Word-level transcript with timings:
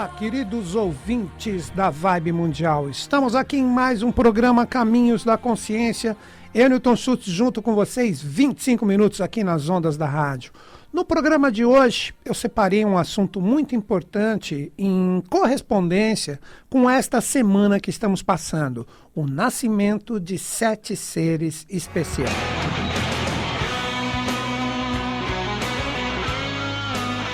Olá, 0.00 0.08
queridos 0.08 0.74
ouvintes 0.74 1.68
da 1.68 1.90
Vibe 1.90 2.32
Mundial. 2.32 2.88
Estamos 2.88 3.34
aqui 3.34 3.58
em 3.58 3.66
mais 3.66 4.02
um 4.02 4.10
programa 4.10 4.64
Caminhos 4.64 5.24
da 5.24 5.36
Consciência. 5.36 6.16
Eu, 6.54 6.70
Newton 6.70 6.96
Schultz, 6.96 7.26
junto 7.26 7.60
com 7.60 7.74
vocês, 7.74 8.22
25 8.22 8.86
minutos 8.86 9.20
aqui 9.20 9.44
nas 9.44 9.68
ondas 9.68 9.98
da 9.98 10.06
rádio. 10.06 10.52
No 10.90 11.04
programa 11.04 11.52
de 11.52 11.66
hoje, 11.66 12.14
eu 12.24 12.32
separei 12.32 12.82
um 12.82 12.96
assunto 12.96 13.42
muito 13.42 13.76
importante 13.76 14.72
em 14.78 15.22
correspondência 15.28 16.40
com 16.70 16.88
esta 16.88 17.20
semana 17.20 17.78
que 17.78 17.90
estamos 17.90 18.22
passando: 18.22 18.86
o 19.14 19.26
nascimento 19.26 20.18
de 20.18 20.38
sete 20.38 20.96
seres 20.96 21.66
especiais. 21.68 22.59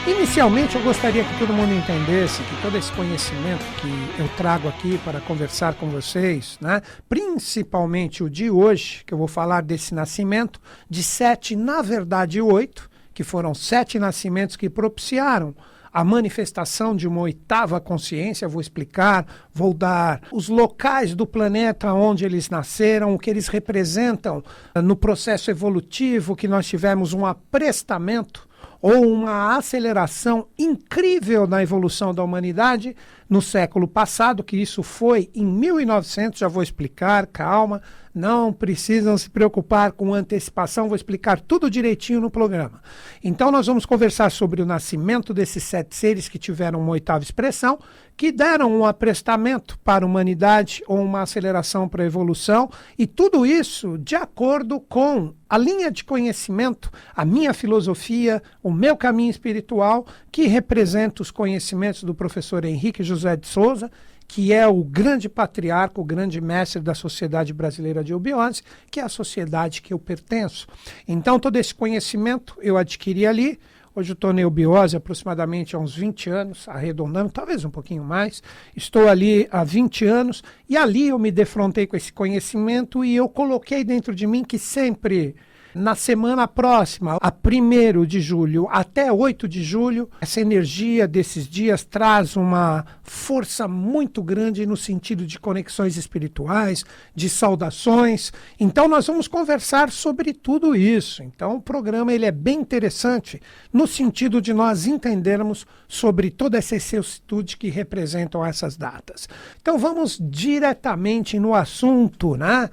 Inicialmente, 0.06 0.76
eu 0.76 0.82
gostaria 0.84 1.24
que 1.24 1.36
todo 1.36 1.52
mundo 1.52 1.74
entendesse 1.74 2.40
que 2.40 2.62
todo 2.62 2.78
esse 2.78 2.92
conhecimento 2.92 3.64
que 3.80 4.20
eu 4.22 4.28
trago 4.36 4.68
aqui 4.68 4.98
para 4.98 5.20
conversar 5.20 5.74
com 5.74 5.88
vocês, 5.88 6.56
né, 6.60 6.80
principalmente 7.08 8.22
o 8.22 8.30
de 8.30 8.48
hoje, 8.48 9.02
que 9.04 9.12
eu 9.12 9.18
vou 9.18 9.26
falar 9.26 9.62
desse 9.62 9.92
nascimento, 9.92 10.60
de 10.88 11.02
sete, 11.02 11.56
na 11.56 11.82
verdade, 11.82 12.40
oito, 12.40 12.88
que 13.12 13.24
foram 13.24 13.52
sete 13.52 13.98
nascimentos 13.98 14.54
que 14.54 14.70
propiciaram 14.70 15.56
a 15.92 16.04
manifestação 16.04 16.94
de 16.94 17.08
uma 17.08 17.22
oitava 17.22 17.80
consciência, 17.80 18.46
vou 18.46 18.60
explicar, 18.60 19.26
vou 19.52 19.74
dar 19.74 20.20
os 20.30 20.48
locais 20.48 21.16
do 21.16 21.26
planeta 21.26 21.92
onde 21.92 22.24
eles 22.24 22.48
nasceram, 22.48 23.12
o 23.12 23.18
que 23.18 23.28
eles 23.28 23.48
representam 23.48 24.44
no 24.84 24.94
processo 24.94 25.50
evolutivo, 25.50 26.36
que 26.36 26.46
nós 26.46 26.64
tivemos 26.66 27.12
um 27.12 27.26
aprestamento 27.26 28.46
ou 28.80 29.06
uma 29.06 29.56
aceleração 29.56 30.46
incrível 30.58 31.46
na 31.46 31.62
evolução 31.62 32.14
da 32.14 32.22
humanidade 32.22 32.94
no 33.28 33.42
século 33.42 33.88
passado, 33.88 34.44
que 34.44 34.56
isso 34.56 34.82
foi 34.82 35.28
em 35.34 35.44
1900, 35.44 36.38
já 36.38 36.48
vou 36.48 36.62
explicar, 36.62 37.26
calma, 37.26 37.82
não 38.14 38.52
precisam 38.52 39.18
se 39.18 39.28
preocupar 39.28 39.92
com 39.92 40.14
antecipação, 40.14 40.88
vou 40.88 40.96
explicar 40.96 41.40
tudo 41.40 41.70
direitinho 41.70 42.20
no 42.20 42.30
programa. 42.30 42.80
Então, 43.22 43.50
nós 43.50 43.66
vamos 43.66 43.84
conversar 43.84 44.30
sobre 44.30 44.62
o 44.62 44.66
nascimento 44.66 45.34
desses 45.34 45.64
sete 45.64 45.94
seres 45.94 46.28
que 46.28 46.38
tiveram 46.38 46.80
uma 46.80 46.92
oitava 46.92 47.24
expressão, 47.24 47.78
que 48.16 48.32
deram 48.32 48.72
um 48.72 48.84
aprestamento 48.84 49.78
para 49.80 50.04
a 50.04 50.08
humanidade 50.08 50.82
ou 50.86 50.98
uma 51.02 51.22
aceleração 51.22 51.88
para 51.88 52.02
a 52.02 52.06
evolução, 52.06 52.70
e 52.98 53.06
tudo 53.06 53.44
isso 53.44 53.98
de 53.98 54.16
acordo 54.16 54.80
com 54.80 55.34
a 55.48 55.58
linha 55.58 55.90
de 55.90 56.02
conhecimento, 56.02 56.90
a 57.14 57.24
minha 57.24 57.52
filosofia, 57.52 58.42
o 58.62 58.72
meu 58.72 58.96
caminho 58.96 59.30
espiritual, 59.30 60.06
que 60.32 60.46
representa 60.46 61.22
os 61.22 61.30
conhecimentos 61.30 62.02
do 62.02 62.14
professor 62.14 62.64
Henrique 62.64 63.02
José 63.02 63.36
de 63.36 63.46
Souza, 63.46 63.90
que 64.28 64.52
é 64.52 64.66
o 64.66 64.82
grande 64.82 65.28
patriarca, 65.28 66.00
o 66.00 66.04
grande 66.04 66.40
mestre 66.40 66.82
da 66.82 66.94
Sociedade 66.94 67.52
Brasileira 67.52 68.02
de 68.02 68.12
Eubiose, 68.12 68.62
que 68.90 68.98
é 68.98 69.02
a 69.04 69.08
sociedade 69.08 69.80
que 69.80 69.92
eu 69.92 69.98
pertenço. 69.98 70.66
Então, 71.06 71.38
todo 71.38 71.56
esse 71.56 71.74
conhecimento 71.74 72.56
eu 72.60 72.76
adquiri 72.76 73.26
ali. 73.26 73.58
Hoje 73.98 74.10
eu 74.10 74.14
estou 74.14 74.30
na 74.30 74.42
eubiose 74.42 74.94
aproximadamente 74.94 75.74
há 75.74 75.78
uns 75.78 75.96
20 75.96 76.28
anos, 76.28 76.68
arredondando, 76.68 77.32
talvez 77.32 77.64
um 77.64 77.70
pouquinho 77.70 78.04
mais. 78.04 78.42
Estou 78.76 79.08
ali 79.08 79.48
há 79.50 79.64
20 79.64 80.04
anos 80.04 80.44
e 80.68 80.76
ali 80.76 81.08
eu 81.08 81.18
me 81.18 81.30
defrontei 81.30 81.86
com 81.86 81.96
esse 81.96 82.12
conhecimento 82.12 83.02
e 83.02 83.16
eu 83.16 83.26
coloquei 83.26 83.82
dentro 83.82 84.14
de 84.14 84.26
mim 84.26 84.44
que 84.44 84.58
sempre 84.58 85.34
na 85.76 85.94
semana 85.94 86.48
próxima, 86.48 87.18
a 87.20 87.30
1 87.30 88.06
de 88.06 88.18
julho 88.18 88.66
até 88.70 89.12
8 89.12 89.46
de 89.46 89.62
julho, 89.62 90.08
essa 90.22 90.40
energia 90.40 91.06
desses 91.06 91.46
dias 91.46 91.84
traz 91.84 92.34
uma 92.34 92.86
força 93.02 93.68
muito 93.68 94.22
grande 94.22 94.64
no 94.64 94.76
sentido 94.76 95.26
de 95.26 95.38
conexões 95.38 95.98
espirituais, 95.98 96.82
de 97.14 97.28
saudações. 97.28 98.32
Então 98.58 98.88
nós 98.88 99.06
vamos 99.06 99.28
conversar 99.28 99.90
sobre 99.90 100.32
tudo 100.32 100.74
isso. 100.74 101.22
Então 101.22 101.56
o 101.56 101.60
programa 101.60 102.10
ele 102.10 102.24
é 102.24 102.32
bem 102.32 102.58
interessante 102.60 103.38
no 103.70 103.86
sentido 103.86 104.40
de 104.40 104.54
nós 104.54 104.86
entendermos 104.86 105.66
sobre 105.86 106.30
toda 106.30 106.56
essa 106.56 106.74
excelsitude 106.74 107.58
que 107.58 107.68
representam 107.68 108.44
essas 108.44 108.78
datas. 108.78 109.28
Então 109.60 109.76
vamos 109.76 110.18
diretamente 110.18 111.38
no 111.38 111.54
assunto, 111.54 112.34
né? 112.34 112.70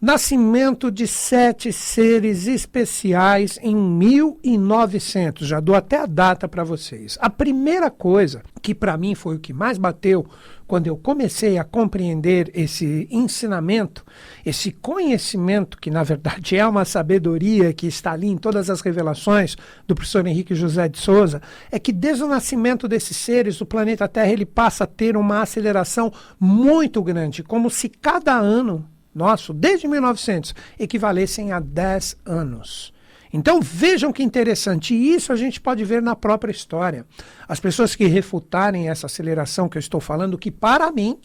Nascimento 0.00 0.92
de 0.92 1.08
sete 1.08 1.72
seres 1.72 2.46
especiais 2.46 3.58
em 3.60 3.74
1900. 3.74 5.44
Já 5.44 5.58
dou 5.58 5.74
até 5.74 5.96
a 5.96 6.06
data 6.06 6.46
para 6.46 6.62
vocês. 6.62 7.18
A 7.20 7.28
primeira 7.28 7.90
coisa 7.90 8.44
que 8.62 8.76
para 8.76 8.96
mim 8.96 9.16
foi 9.16 9.34
o 9.34 9.40
que 9.40 9.52
mais 9.52 9.76
bateu 9.76 10.24
quando 10.68 10.86
eu 10.86 10.96
comecei 10.96 11.58
a 11.58 11.64
compreender 11.64 12.48
esse 12.54 13.08
ensinamento, 13.10 14.04
esse 14.46 14.70
conhecimento 14.70 15.76
que 15.76 15.90
na 15.90 16.04
verdade 16.04 16.56
é 16.56 16.64
uma 16.64 16.84
sabedoria 16.84 17.72
que 17.72 17.88
está 17.88 18.12
ali 18.12 18.28
em 18.28 18.38
todas 18.38 18.70
as 18.70 18.80
revelações 18.80 19.56
do 19.84 19.96
professor 19.96 20.24
Henrique 20.28 20.54
José 20.54 20.88
de 20.88 20.98
Souza, 20.98 21.42
é 21.72 21.78
que 21.80 21.92
desde 21.92 22.22
o 22.22 22.28
nascimento 22.28 22.86
desses 22.86 23.16
seres, 23.16 23.60
o 23.60 23.66
planeta 23.66 24.06
Terra 24.06 24.30
ele 24.30 24.46
passa 24.46 24.84
a 24.84 24.86
ter 24.86 25.16
uma 25.16 25.42
aceleração 25.42 26.12
muito 26.38 27.02
grande, 27.02 27.42
como 27.42 27.68
se 27.68 27.88
cada 27.88 28.38
ano 28.38 28.88
nosso, 29.18 29.52
desde 29.52 29.86
1900, 29.86 30.54
equivalessem 30.78 31.52
a 31.52 31.60
10 31.60 32.16
anos. 32.24 32.94
Então 33.32 33.60
vejam 33.60 34.12
que 34.12 34.22
interessante, 34.22 34.94
e 34.94 35.14
isso 35.14 35.32
a 35.32 35.36
gente 35.36 35.60
pode 35.60 35.84
ver 35.84 36.00
na 36.00 36.16
própria 36.16 36.50
história. 36.50 37.04
As 37.46 37.60
pessoas 37.60 37.94
que 37.94 38.06
refutarem 38.06 38.88
essa 38.88 39.06
aceleração 39.06 39.68
que 39.68 39.76
eu 39.76 39.80
estou 39.80 40.00
falando, 40.00 40.38
que 40.38 40.50
para 40.50 40.90
mim 40.90 41.18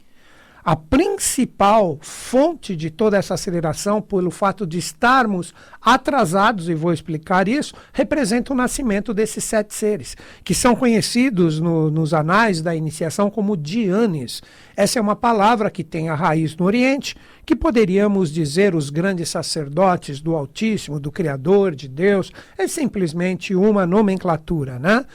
a 0.63 0.77
principal 0.77 1.97
fonte 2.01 2.73
de 2.73 2.89
toda 2.89 3.17
essa 3.17 3.33
aceleração, 3.33 4.01
pelo 4.01 4.31
fato 4.31 4.65
de 4.65 4.77
estarmos 4.77 5.53
atrasados, 5.81 6.69
e 6.69 6.73
vou 6.73 6.93
explicar 6.93 7.49
isso, 7.49 7.73
representa 7.91 8.53
o 8.53 8.55
nascimento 8.55 9.13
desses 9.13 9.43
sete 9.43 9.73
seres, 9.73 10.15
que 10.41 10.55
são 10.55 10.73
conhecidos 10.73 11.59
no, 11.59 11.91
nos 11.91 12.13
anais 12.13 12.61
da 12.61 12.73
iniciação 12.73 13.29
como 13.29 13.57
Dianes. 13.57 14.41
Essa 14.75 14.99
é 14.99 15.01
uma 15.01 15.15
palavra 15.15 15.69
que 15.69 15.83
tem 15.83 16.09
a 16.09 16.15
raiz 16.15 16.55
no 16.55 16.65
Oriente, 16.65 17.15
que 17.45 17.55
poderíamos 17.55 18.31
dizer 18.31 18.73
os 18.73 18.89
grandes 18.89 19.29
sacerdotes 19.29 20.19
do 20.19 20.35
Altíssimo, 20.35 20.99
do 20.99 21.11
Criador, 21.11 21.75
de 21.75 21.87
Deus, 21.87 22.31
é 22.57 22.67
simplesmente 22.67 23.53
uma 23.53 23.85
nomenclatura, 23.85 24.79
né? 24.79 25.05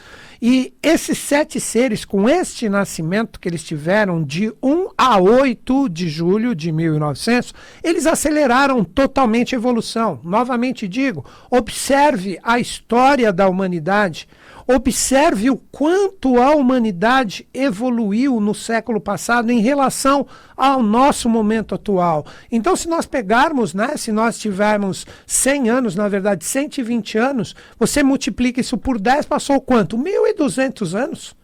E 0.40 0.72
esses 0.80 1.18
sete 1.18 1.58
seres, 1.58 2.04
com 2.04 2.28
este 2.28 2.68
nascimento 2.68 3.40
que 3.40 3.48
eles 3.48 3.64
tiveram 3.64 4.22
de 4.22 4.52
1 4.62 4.90
a 4.96 5.18
8 5.18 5.88
de 5.88 6.08
julho 6.08 6.54
de 6.54 6.70
1900, 6.70 7.52
eles 7.82 8.06
aceleraram 8.06 8.84
totalmente 8.84 9.56
a 9.56 9.58
evolução. 9.58 10.20
Novamente 10.22 10.86
digo, 10.86 11.24
observe 11.50 12.38
a 12.44 12.60
história 12.60 13.32
da 13.32 13.48
humanidade 13.48 14.28
Observe 14.70 15.48
o 15.48 15.56
quanto 15.56 16.36
a 16.36 16.54
humanidade 16.54 17.48
evoluiu 17.54 18.38
no 18.38 18.54
século 18.54 19.00
passado 19.00 19.50
em 19.50 19.60
relação 19.60 20.26
ao 20.54 20.82
nosso 20.82 21.26
momento 21.26 21.74
atual. 21.74 22.26
Então, 22.52 22.76
se 22.76 22.86
nós 22.86 23.06
pegarmos, 23.06 23.72
né, 23.72 23.96
se 23.96 24.12
nós 24.12 24.38
tivermos 24.38 25.06
100 25.26 25.70
anos, 25.70 25.94
na 25.94 26.06
verdade 26.06 26.44
120 26.44 27.16
anos, 27.16 27.56
você 27.78 28.02
multiplica 28.02 28.60
isso 28.60 28.76
por 28.76 29.00
10, 29.00 29.24
passou 29.24 29.58
quanto? 29.58 29.96
1.200 29.96 30.94
anos. 30.94 31.34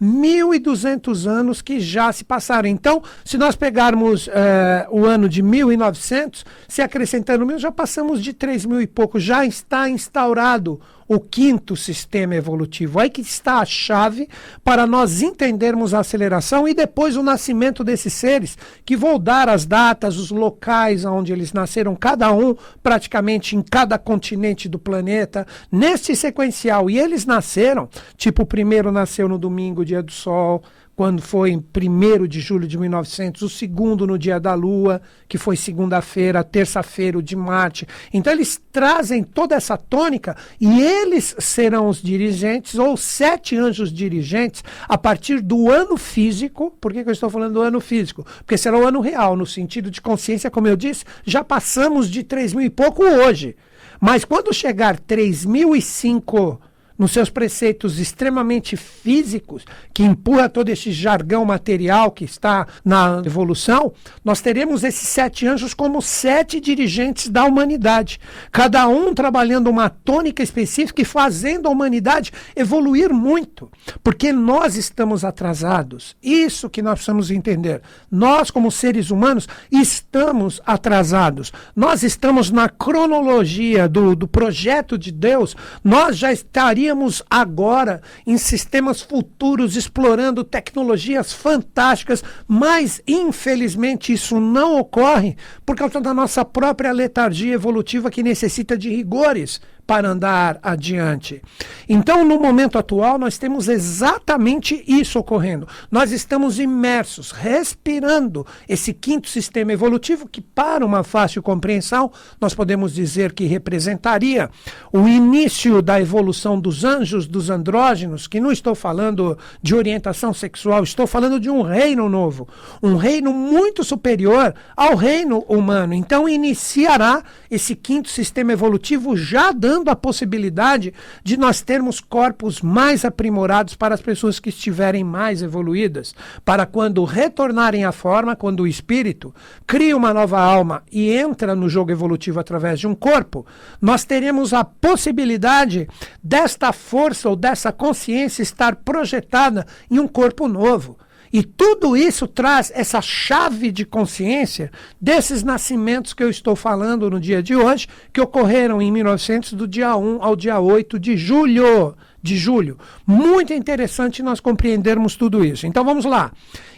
1.200 0.00 1.26
anos 1.26 1.60
que 1.60 1.80
já 1.80 2.12
se 2.12 2.24
passaram. 2.24 2.68
Então, 2.68 3.02
se 3.24 3.36
nós 3.36 3.56
pegarmos 3.56 4.28
eh, 4.32 4.86
o 4.90 5.04
ano 5.04 5.28
de 5.28 5.42
1900, 5.42 6.46
se 6.68 6.80
acrescentando 6.80 7.44
mil, 7.44 7.58
já 7.58 7.72
passamos 7.72 8.22
de 8.22 8.32
3 8.32 8.64
mil 8.64 8.80
e 8.80 8.86
pouco. 8.86 9.18
Já 9.18 9.44
está 9.44 9.88
instaurado 9.88 10.80
o 11.08 11.18
quinto 11.18 11.74
sistema 11.74 12.34
evolutivo. 12.34 13.00
Aí 13.00 13.08
que 13.08 13.22
está 13.22 13.60
a 13.60 13.64
chave 13.64 14.28
para 14.62 14.86
nós 14.86 15.22
entendermos 15.22 15.94
a 15.94 16.00
aceleração 16.00 16.68
e 16.68 16.74
depois 16.74 17.16
o 17.16 17.22
nascimento 17.22 17.82
desses 17.82 18.12
seres, 18.12 18.58
que 18.84 18.96
vou 18.96 19.18
dar 19.18 19.48
as 19.48 19.64
datas, 19.64 20.18
os 20.18 20.30
locais 20.30 21.04
onde 21.06 21.32
eles 21.32 21.52
nasceram, 21.52 21.96
cada 21.96 22.30
um 22.30 22.54
praticamente 22.82 23.56
em 23.56 23.62
cada 23.62 23.96
continente 23.98 24.68
do 24.68 24.78
planeta, 24.78 25.46
nesse 25.72 26.14
sequencial. 26.14 26.90
E 26.90 26.98
eles 26.98 27.24
nasceram, 27.24 27.88
tipo, 28.16 28.42
o 28.42 28.46
primeiro 28.46 28.92
nasceu 28.92 29.28
no 29.28 29.38
domingo, 29.38 29.84
dia 29.84 30.02
do 30.02 30.12
sol, 30.12 30.62
quando 30.98 31.22
foi 31.22 31.52
em 31.52 31.58
1 31.58 32.26
de 32.26 32.40
julho 32.40 32.66
de 32.66 32.76
1900, 32.76 33.42
o 33.42 33.48
segundo 33.48 34.04
no 34.04 34.18
dia 34.18 34.40
da 34.40 34.52
Lua, 34.54 35.00
que 35.28 35.38
foi 35.38 35.54
segunda-feira, 35.54 36.42
terça-feira, 36.42 37.22
de 37.22 37.36
Marte. 37.36 37.86
Então 38.12 38.32
eles 38.32 38.60
trazem 38.72 39.22
toda 39.22 39.54
essa 39.54 39.76
tônica 39.76 40.36
e 40.60 40.82
eles 40.82 41.36
serão 41.38 41.88
os 41.88 42.02
dirigentes, 42.02 42.74
ou 42.80 42.96
sete 42.96 43.56
anjos 43.56 43.92
dirigentes, 43.92 44.64
a 44.88 44.98
partir 44.98 45.40
do 45.40 45.70
ano 45.70 45.96
físico. 45.96 46.76
Por 46.80 46.92
que, 46.92 47.04
que 47.04 47.10
eu 47.10 47.12
estou 47.12 47.30
falando 47.30 47.54
do 47.54 47.62
ano 47.62 47.80
físico? 47.80 48.26
Porque 48.38 48.58
será 48.58 48.76
o 48.76 48.84
ano 48.84 49.00
real, 49.00 49.36
no 49.36 49.46
sentido 49.46 49.92
de 49.92 50.00
consciência, 50.00 50.50
como 50.50 50.66
eu 50.66 50.74
disse, 50.74 51.04
já 51.24 51.44
passamos 51.44 52.10
de 52.10 52.24
3 52.24 52.54
mil 52.54 52.66
e 52.66 52.70
pouco 52.70 53.04
hoje. 53.04 53.54
Mas 54.00 54.24
quando 54.24 54.52
chegar 54.52 54.98
3005 54.98 56.60
nos 56.98 57.12
seus 57.12 57.30
preceitos 57.30 58.00
extremamente 58.00 58.76
físicos, 58.76 59.64
que 59.94 60.02
empurra 60.02 60.48
todo 60.48 60.68
esse 60.68 60.90
jargão 60.90 61.44
material 61.44 62.10
que 62.10 62.24
está 62.24 62.66
na 62.84 63.22
evolução, 63.24 63.92
nós 64.24 64.40
teremos 64.40 64.82
esses 64.82 65.08
sete 65.08 65.46
anjos 65.46 65.72
como 65.72 66.02
sete 66.02 66.60
dirigentes 66.60 67.28
da 67.28 67.44
humanidade, 67.44 68.18
cada 68.50 68.88
um 68.88 69.14
trabalhando 69.14 69.70
uma 69.70 69.88
tônica 69.88 70.42
específica 70.42 71.00
e 71.00 71.04
fazendo 71.04 71.68
a 71.68 71.70
humanidade 71.70 72.32
evoluir 72.56 73.12
muito, 73.12 73.70
porque 74.02 74.32
nós 74.32 74.76
estamos 74.76 75.24
atrasados. 75.24 76.16
Isso 76.20 76.68
que 76.68 76.82
nós 76.82 76.94
precisamos 76.94 77.30
entender. 77.30 77.80
Nós, 78.10 78.50
como 78.50 78.72
seres 78.72 79.10
humanos, 79.10 79.46
estamos 79.70 80.60
atrasados. 80.66 81.52
Nós 81.76 82.02
estamos 82.02 82.50
na 82.50 82.68
cronologia 82.68 83.88
do, 83.88 84.16
do 84.16 84.26
projeto 84.26 84.98
de 84.98 85.12
Deus, 85.12 85.54
nós 85.84 86.16
já 86.16 86.32
estaríamos 86.32 86.87
agora 87.28 88.00
em 88.26 88.36
sistemas 88.38 89.00
futuros 89.00 89.76
explorando 89.76 90.44
tecnologias 90.44 91.32
fantásticas, 91.32 92.22
mas 92.46 93.02
infelizmente 93.06 94.12
isso 94.12 94.38
não 94.40 94.78
ocorre 94.78 95.36
por 95.64 95.76
causa 95.76 96.00
da 96.00 96.14
nossa 96.14 96.44
própria 96.44 96.92
letargia 96.92 97.54
evolutiva 97.54 98.10
que 98.10 98.22
necessita 98.22 98.76
de 98.76 98.88
rigores 98.88 99.60
para 99.88 100.10
andar 100.10 100.58
adiante. 100.62 101.40
Então, 101.88 102.22
no 102.22 102.38
momento 102.38 102.76
atual, 102.76 103.18
nós 103.18 103.38
temos 103.38 103.68
exatamente 103.68 104.84
isso 104.86 105.18
ocorrendo. 105.18 105.66
Nós 105.90 106.12
estamos 106.12 106.58
imersos, 106.58 107.30
respirando 107.30 108.46
esse 108.68 108.92
quinto 108.92 109.30
sistema 109.30 109.72
evolutivo 109.72 110.28
que, 110.28 110.42
para 110.42 110.84
uma 110.84 111.02
fácil 111.02 111.42
compreensão, 111.42 112.12
nós 112.38 112.52
podemos 112.52 112.92
dizer 112.92 113.32
que 113.32 113.46
representaria 113.46 114.50
o 114.92 115.08
início 115.08 115.80
da 115.80 115.98
evolução 115.98 116.60
dos 116.60 116.84
anjos, 116.84 117.26
dos 117.26 117.48
andrógenos, 117.48 118.26
que 118.26 118.40
não 118.40 118.52
estou 118.52 118.74
falando 118.74 119.38
de 119.62 119.74
orientação 119.74 120.34
sexual, 120.34 120.82
estou 120.82 121.06
falando 121.06 121.40
de 121.40 121.48
um 121.48 121.62
reino 121.62 122.10
novo, 122.10 122.46
um 122.82 122.96
reino 122.96 123.32
muito 123.32 123.82
superior 123.82 124.54
ao 124.76 124.94
reino 124.96 125.46
humano. 125.48 125.94
Então, 125.94 126.28
iniciará 126.28 127.22
esse 127.50 127.74
quinto 127.74 128.10
sistema 128.10 128.52
evolutivo 128.52 129.16
já 129.16 129.50
dando 129.50 129.77
dando 129.78 129.90
a 129.90 129.96
possibilidade 129.96 130.92
de 131.22 131.36
nós 131.36 131.62
termos 131.62 132.00
corpos 132.00 132.60
mais 132.60 133.04
aprimorados 133.04 133.76
para 133.76 133.94
as 133.94 134.00
pessoas 134.00 134.40
que 134.40 134.48
estiverem 134.48 135.04
mais 135.04 135.40
evoluídas, 135.40 136.14
para 136.44 136.66
quando 136.66 137.04
retornarem 137.04 137.84
à 137.84 137.92
forma, 137.92 138.34
quando 138.34 138.60
o 138.60 138.66
espírito 138.66 139.32
cria 139.66 139.96
uma 139.96 140.12
nova 140.12 140.40
alma 140.40 140.82
e 140.90 141.10
entra 141.10 141.54
no 141.54 141.68
jogo 141.68 141.92
evolutivo 141.92 142.40
através 142.40 142.80
de 142.80 142.88
um 142.88 142.94
corpo, 142.94 143.46
nós 143.80 144.04
teremos 144.04 144.52
a 144.52 144.64
possibilidade 144.64 145.88
desta 146.22 146.72
força 146.72 147.28
ou 147.28 147.36
dessa 147.36 147.70
consciência 147.70 148.42
estar 148.42 148.76
projetada 148.76 149.64
em 149.90 149.98
um 150.00 150.08
corpo 150.08 150.48
novo 150.48 150.98
e 151.32 151.42
tudo 151.42 151.96
isso 151.96 152.26
traz 152.26 152.72
essa 152.74 153.00
chave 153.00 153.70
de 153.70 153.84
consciência 153.84 154.70
desses 155.00 155.42
nascimentos 155.42 156.14
que 156.14 156.22
eu 156.22 156.30
estou 156.30 156.56
falando 156.56 157.10
no 157.10 157.20
dia 157.20 157.42
de 157.42 157.54
hoje, 157.54 157.86
que 158.12 158.20
ocorreram 158.20 158.80
em 158.80 158.90
1900, 158.90 159.52
do 159.52 159.66
dia 159.66 159.96
1 159.96 160.22
ao 160.22 160.34
dia 160.34 160.58
8 160.58 160.98
de 160.98 161.16
julho. 161.16 161.94
De 162.20 162.36
julho. 162.36 162.76
Muito 163.06 163.52
interessante 163.52 164.24
nós 164.24 164.40
compreendermos 164.40 165.14
tudo 165.14 165.44
isso. 165.44 165.68
Então 165.68 165.84
vamos 165.84 166.04
lá. 166.04 166.32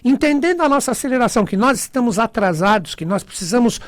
Entendendo 0.04 0.60
a 0.60 0.68
nossa 0.68 0.90
aceleração, 0.90 1.46
que 1.46 1.56
nós 1.56 1.80
estamos 1.80 2.18
atrasados, 2.18 2.94
que 2.94 3.06
nós 3.06 3.22
precisamos 3.22 3.80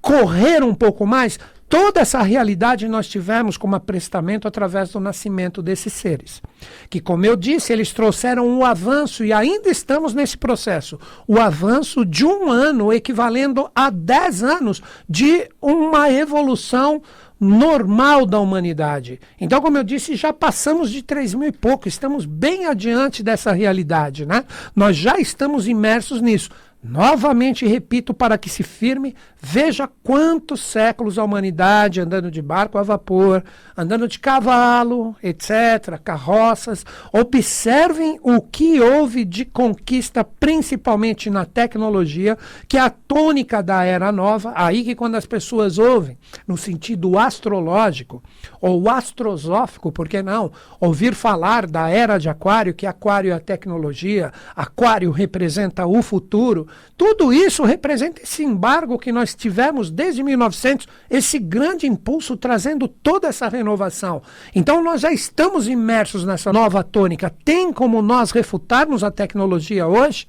correr 0.00 0.62
um 0.62 0.74
pouco 0.74 1.06
mais, 1.06 1.38
Toda 1.70 2.00
essa 2.00 2.20
realidade 2.20 2.88
nós 2.88 3.06
tivemos 3.06 3.56
como 3.56 3.76
aprestamento 3.76 4.48
através 4.48 4.90
do 4.90 4.98
nascimento 4.98 5.62
desses 5.62 5.92
seres. 5.92 6.42
Que, 6.90 7.00
como 7.00 7.24
eu 7.24 7.36
disse, 7.36 7.72
eles 7.72 7.92
trouxeram 7.92 8.44
um 8.44 8.64
avanço 8.64 9.24
e 9.24 9.32
ainda 9.32 9.70
estamos 9.70 10.12
nesse 10.12 10.36
processo 10.36 10.98
o 11.28 11.38
avanço 11.38 12.04
de 12.04 12.26
um 12.26 12.50
ano, 12.50 12.92
equivalendo 12.92 13.70
a 13.72 13.88
10 13.88 14.42
anos 14.42 14.82
de 15.08 15.48
uma 15.62 16.10
evolução 16.10 17.00
normal 17.38 18.26
da 18.26 18.40
humanidade. 18.40 19.20
Então, 19.40 19.60
como 19.60 19.78
eu 19.78 19.84
disse, 19.84 20.16
já 20.16 20.32
passamos 20.32 20.90
de 20.90 21.02
3 21.02 21.34
mil 21.34 21.48
e 21.48 21.52
pouco, 21.52 21.86
estamos 21.86 22.26
bem 22.26 22.66
adiante 22.66 23.22
dessa 23.22 23.52
realidade, 23.52 24.26
né? 24.26 24.44
Nós 24.74 24.96
já 24.96 25.20
estamos 25.20 25.68
imersos 25.68 26.20
nisso. 26.20 26.50
Novamente 26.82 27.66
repito 27.66 28.14
para 28.14 28.38
que 28.38 28.48
se 28.48 28.62
firme, 28.62 29.14
veja 29.40 29.88
quantos 30.02 30.60
séculos 30.60 31.18
a 31.18 31.24
humanidade 31.24 32.00
andando 32.00 32.30
de 32.30 32.42
barco 32.42 32.78
a 32.78 32.82
vapor, 32.82 33.42
andando 33.76 34.06
de 34.06 34.18
cavalo, 34.18 35.16
etc., 35.22 35.98
carroças. 36.02 36.84
Observem 37.12 38.18
o 38.22 38.40
que 38.40 38.80
houve 38.80 39.24
de 39.24 39.44
conquista, 39.44 40.22
principalmente 40.22 41.30
na 41.30 41.44
tecnologia, 41.44 42.36
que 42.68 42.76
é 42.76 42.80
a 42.80 42.90
tônica 42.90 43.62
da 43.62 43.84
era 43.84 44.12
nova. 44.12 44.52
Aí 44.54 44.84
que 44.84 44.94
quando 44.94 45.14
as 45.14 45.26
pessoas 45.26 45.78
ouvem, 45.78 46.18
no 46.46 46.56
sentido 46.56 47.18
astrológico 47.18 48.22
ou 48.60 48.88
astrosófico, 48.90 49.90
por 49.90 50.08
que 50.08 50.22
não? 50.22 50.52
Ouvir 50.78 51.14
falar 51.14 51.66
da 51.66 51.88
era 51.88 52.18
de 52.18 52.28
Aquário, 52.28 52.74
que 52.74 52.86
Aquário 52.86 53.32
é 53.32 53.34
a 53.34 53.40
tecnologia, 53.40 54.32
Aquário 54.54 55.10
representa 55.10 55.86
o 55.86 56.02
futuro 56.02 56.66
tudo 57.00 57.32
isso 57.32 57.64
representa 57.64 58.20
esse 58.20 58.44
embargo 58.44 58.98
que 58.98 59.10
nós 59.10 59.29
tivemos 59.34 59.90
desde 59.90 60.22
1900, 60.22 60.86
esse 61.08 61.38
grande 61.38 61.86
impulso 61.86 62.36
trazendo 62.36 62.88
toda 62.88 63.28
essa 63.28 63.48
renovação. 63.48 64.22
Então 64.54 64.82
nós 64.82 65.00
já 65.00 65.12
estamos 65.12 65.68
imersos 65.68 66.24
nessa 66.24 66.52
nova 66.52 66.82
tônica. 66.82 67.34
Tem 67.44 67.72
como 67.72 68.02
nós 68.02 68.30
refutarmos 68.30 69.02
a 69.02 69.10
tecnologia 69.10 69.86
hoje? 69.86 70.26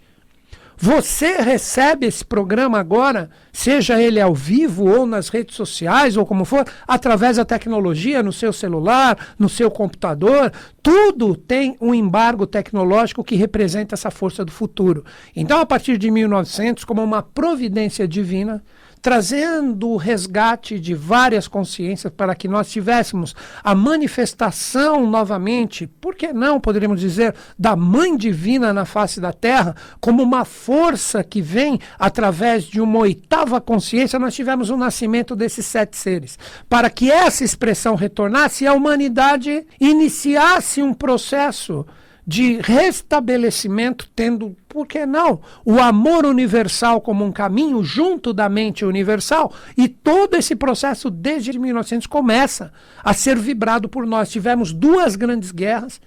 Você 0.83 1.37
recebe 1.37 2.07
esse 2.07 2.25
programa 2.25 2.79
agora, 2.79 3.29
seja 3.53 4.01
ele 4.01 4.19
ao 4.19 4.33
vivo 4.33 4.89
ou 4.89 5.05
nas 5.05 5.29
redes 5.29 5.55
sociais 5.55 6.17
ou 6.17 6.25
como 6.25 6.43
for, 6.43 6.65
através 6.87 7.37
da 7.37 7.45
tecnologia, 7.45 8.23
no 8.23 8.33
seu 8.33 8.51
celular, 8.51 9.15
no 9.37 9.47
seu 9.47 9.69
computador. 9.69 10.51
Tudo 10.81 11.35
tem 11.35 11.77
um 11.79 11.93
embargo 11.93 12.47
tecnológico 12.47 13.23
que 13.23 13.35
representa 13.35 13.93
essa 13.93 14.09
força 14.09 14.43
do 14.43 14.51
futuro. 14.51 15.05
Então, 15.35 15.59
a 15.59 15.67
partir 15.67 15.99
de 15.99 16.09
1900, 16.09 16.83
como 16.83 17.03
uma 17.03 17.21
providência 17.21 18.07
divina, 18.07 18.63
trazendo 19.01 19.89
o 19.89 19.97
resgate 19.97 20.79
de 20.79 20.93
várias 20.93 21.47
consciências 21.47 22.13
para 22.15 22.35
que 22.35 22.47
nós 22.47 22.69
tivéssemos 22.69 23.35
a 23.63 23.73
manifestação 23.73 25.09
novamente, 25.09 25.87
por 25.87 26.15
que 26.15 26.31
não 26.31 26.59
poderíamos 26.59 27.01
dizer, 27.01 27.33
da 27.57 27.75
Mãe 27.75 28.15
Divina 28.15 28.71
na 28.71 28.85
face 28.85 29.19
da 29.19 29.33
Terra, 29.33 29.75
como 29.99 30.21
uma 30.21 30.45
força 30.45 31.23
que 31.23 31.41
vem 31.41 31.79
através 31.97 32.63
de 32.65 32.79
uma 32.79 32.99
oitava 32.99 33.59
consciência, 33.59 34.19
nós 34.19 34.35
tivemos 34.35 34.69
o 34.69 34.77
nascimento 34.77 35.35
desses 35.35 35.65
sete 35.65 35.97
seres. 35.97 36.37
Para 36.69 36.89
que 36.89 37.11
essa 37.11 37.43
expressão 37.43 37.95
retornasse 37.95 38.63
e 38.63 38.67
a 38.67 38.73
humanidade 38.73 39.65
iniciasse 39.79 40.81
um 40.81 40.93
processo 40.93 41.85
de 42.31 42.61
restabelecimento, 42.61 44.09
tendo, 44.15 44.55
por 44.69 44.87
que 44.87 45.05
não, 45.05 45.41
o 45.65 45.81
amor 45.81 46.25
universal 46.25 47.01
como 47.01 47.25
um 47.25 47.31
caminho 47.31 47.83
junto 47.83 48.31
da 48.31 48.47
mente 48.47 48.85
universal. 48.85 49.53
E 49.75 49.89
todo 49.89 50.37
esse 50.37 50.55
processo, 50.55 51.09
desde 51.09 51.59
1900, 51.59 52.07
começa 52.07 52.71
a 53.03 53.13
ser 53.13 53.37
vibrado 53.37 53.89
por 53.89 54.05
nós. 54.05 54.31
Tivemos 54.31 54.71
duas 54.71 55.17
grandes 55.17 55.51
guerras 55.51 55.99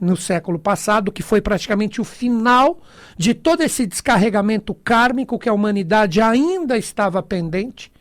no 0.00 0.16
século 0.16 0.58
passado, 0.58 1.12
que 1.12 1.22
foi 1.22 1.42
praticamente 1.42 2.00
o 2.00 2.04
final 2.04 2.80
de 3.18 3.34
todo 3.34 3.60
esse 3.60 3.84
descarregamento 3.84 4.72
kármico 4.72 5.38
que 5.38 5.48
a 5.50 5.52
humanidade 5.52 6.22
ainda 6.22 6.78
estava 6.78 7.22
pendente 7.22 7.92